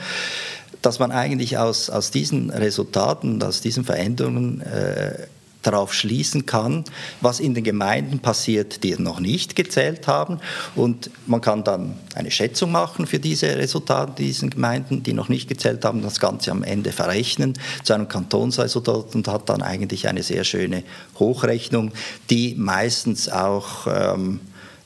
dass 0.81 0.99
man 0.99 1.11
eigentlich 1.11 1.57
aus, 1.57 1.89
aus 1.89 2.11
diesen 2.11 2.49
Resultaten, 2.49 3.41
aus 3.43 3.61
diesen 3.61 3.83
Veränderungen 3.83 4.61
äh, 4.61 5.27
darauf 5.63 5.93
schließen 5.93 6.45
kann, 6.45 6.83
was 7.21 7.39
in 7.39 7.53
den 7.53 7.63
Gemeinden 7.63 8.19
passiert, 8.19 8.83
die 8.83 8.95
noch 8.97 9.19
nicht 9.19 9.55
gezählt 9.55 10.07
haben. 10.07 10.39
Und 10.75 11.09
man 11.25 11.41
kann 11.41 11.63
dann 11.63 11.95
eine 12.15 12.31
Schätzung 12.31 12.71
machen 12.71 13.07
für 13.07 13.19
diese 13.19 13.57
Resultate 13.57 14.23
diesen 14.23 14.49
Gemeinden, 14.49 15.03
die 15.03 15.13
noch 15.13 15.29
nicht 15.29 15.49
gezählt 15.49 15.83
haben, 15.85 16.03
das 16.03 16.19
Ganze 16.19 16.51
am 16.51 16.63
Ende 16.63 16.91
verrechnen 16.91 17.53
zu 17.83 17.93
einem 17.93 18.07
Kantonsresultat 18.07 19.15
und 19.15 19.27
hat 19.27 19.49
dann 19.49 19.61
eigentlich 19.61 20.07
eine 20.07 20.23
sehr 20.23 20.43
schöne 20.43 20.83
Hochrechnung, 21.17 21.91
die 22.29 22.55
meistens 22.55 23.29
auch 23.29 23.87
ähm, 23.87 24.39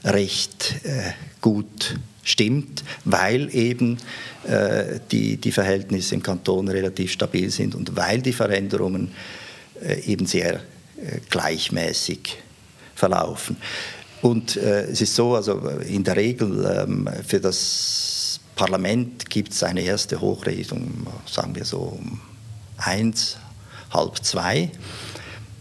recht 0.03 0.75
äh, 0.83 1.11
gut 1.41 1.95
stimmt, 2.23 2.83
weil 3.05 3.53
eben 3.55 3.97
äh, 4.47 4.99
die, 5.11 5.37
die 5.37 5.51
Verhältnisse 5.51 6.15
im 6.15 6.23
Kanton 6.23 6.67
relativ 6.67 7.11
stabil 7.11 7.49
sind 7.49 7.73
und 7.73 7.95
weil 7.95 8.21
die 8.21 8.33
Veränderungen 8.33 9.11
eben 10.05 10.25
sehr 10.25 10.55
äh, 10.55 11.19
gleichmäßig 11.29 12.37
verlaufen. 12.95 13.57
Und 14.21 14.57
äh, 14.57 14.85
es 14.85 15.01
ist 15.01 15.15
so, 15.15 15.35
also 15.35 15.59
in 15.87 16.03
der 16.03 16.15
Regel 16.15 16.65
ähm, 16.65 17.09
für 17.25 17.39
das 17.39 18.39
Parlament 18.55 19.29
gibt 19.29 19.53
es 19.53 19.61
eine 19.61 19.81
erste 19.81 20.19
Hochrechnung, 20.19 21.05
sagen 21.27 21.55
wir 21.55 21.63
so 21.63 21.77
um 21.77 22.19
eins, 22.77 23.37
halb 23.91 24.17
zwei. 24.23 24.71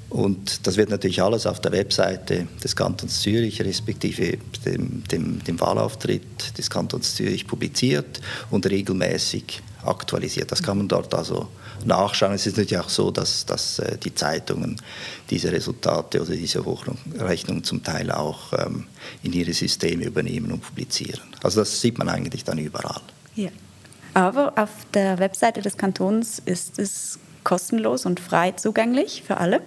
Und 0.09 0.67
das 0.67 0.77
wird 0.77 0.89
natürlich 0.89 1.21
alles 1.21 1.47
auf 1.47 1.61
der 1.61 1.73
Webseite 1.73 2.47
des 2.63 2.75
Kantons 2.75 3.21
Zürich 3.21 3.61
respektive 3.61 4.39
dem, 4.65 5.05
dem, 5.05 5.45
dem 5.45 5.61
Wahlauftritt 5.61 6.57
des 6.57 6.71
Kantons 6.71 7.17
Zürich 7.17 7.47
publiziert 7.47 8.21
und 8.51 8.65
regelmäßig 8.65 9.63
aktualisiert. 9.89 10.53
Das 10.53 10.63
kann 10.63 10.79
man 10.79 10.89
dort 10.89 11.15
also 11.15 11.49
nachschauen. 11.85 12.33
Es 12.33 12.47
ist 12.47 12.57
natürlich 12.57 12.79
auch 12.79 12.89
so, 12.89 13.11
dass, 13.11 13.47
dass 13.47 13.79
äh, 13.79 13.99
die 13.99 14.15
Zeitungen 14.15 14.81
diese 15.31 15.53
Resultate 15.53 16.21
oder 16.23 16.35
diese 16.35 16.65
Hochrechnungen 16.65 17.65
zum 17.65 17.83
Teil 17.83 18.11
auch 18.11 18.53
ähm, 18.53 18.87
in 19.23 19.33
ihre 19.33 19.53
Systeme 19.53 20.05
übernehmen 20.05 20.53
und 20.53 20.61
publizieren. 20.61 21.23
Also 21.43 21.61
das 21.61 21.81
sieht 21.81 21.99
man 21.99 22.09
eigentlich 22.09 22.45
dann 22.45 22.59
überall. 22.59 23.01
Ja. 23.35 23.51
Aber 24.15 24.55
auf 24.57 24.71
der 24.95 25.19
Webseite 25.19 25.61
des 25.61 25.77
Kantons 25.77 26.41
ist 26.45 26.79
es 26.79 27.19
kostenlos 27.45 28.07
und 28.07 28.19
frei 28.19 28.53
zugänglich 28.53 29.23
für 29.27 29.37
alle. 29.37 29.61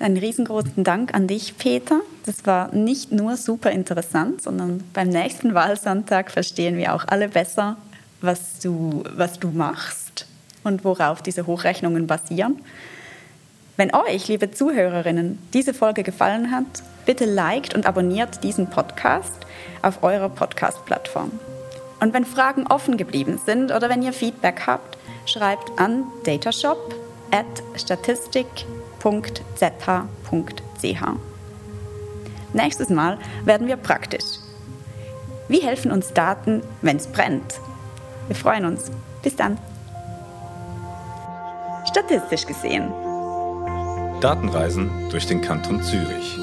Einen 0.00 0.16
riesengroßen 0.16 0.84
Dank 0.84 1.12
an 1.12 1.26
dich, 1.26 1.58
Peter. 1.58 2.00
Das 2.24 2.46
war 2.46 2.72
nicht 2.72 3.10
nur 3.10 3.36
super 3.36 3.72
interessant, 3.72 4.42
sondern 4.42 4.84
beim 4.94 5.08
nächsten 5.08 5.54
Wahlsonntag 5.54 6.30
verstehen 6.30 6.76
wir 6.76 6.94
auch 6.94 7.04
alle 7.08 7.28
besser, 7.28 7.76
was 8.20 8.58
du, 8.60 9.04
was 9.14 9.38
du 9.38 9.48
machst 9.48 10.26
und 10.64 10.84
worauf 10.84 11.22
diese 11.22 11.46
Hochrechnungen 11.46 12.06
basieren. 12.06 12.60
Wenn 13.76 13.94
euch, 13.94 14.26
liebe 14.26 14.50
Zuhörerinnen, 14.50 15.38
diese 15.52 15.72
Folge 15.72 16.02
gefallen 16.02 16.50
hat, 16.50 16.82
bitte 17.06 17.24
liked 17.24 17.74
und 17.74 17.86
abonniert 17.86 18.42
diesen 18.42 18.68
Podcast 18.68 19.46
auf 19.82 20.02
eurer 20.02 20.28
Podcast-Plattform. 20.28 21.30
Und 22.00 22.12
wenn 22.12 22.24
Fragen 22.24 22.66
offen 22.66 22.96
geblieben 22.96 23.40
sind 23.44 23.72
oder 23.72 23.88
wenn 23.88 24.02
ihr 24.02 24.12
Feedback 24.12 24.66
habt, 24.66 24.98
schreibt 25.26 25.78
an 25.78 26.04
datashop 26.24 26.94
at 27.30 27.46
statistik.zh.ch. 27.76 28.64
Nächstes 32.52 32.88
Mal 32.88 33.18
werden 33.44 33.66
wir 33.66 33.76
praktisch. 33.76 34.24
Wie 35.48 35.60
helfen 35.60 35.92
uns 35.92 36.12
Daten, 36.12 36.62
wenn 36.82 36.96
es 36.96 37.06
brennt? 37.06 37.60
Wir 38.28 38.36
freuen 38.36 38.64
uns. 38.66 38.90
Bis 39.22 39.34
dann. 39.34 39.58
Statistisch 41.86 42.46
gesehen. 42.46 42.92
Datenreisen 44.20 44.90
durch 45.10 45.26
den 45.26 45.40
Kanton 45.40 45.82
Zürich. 45.82 46.38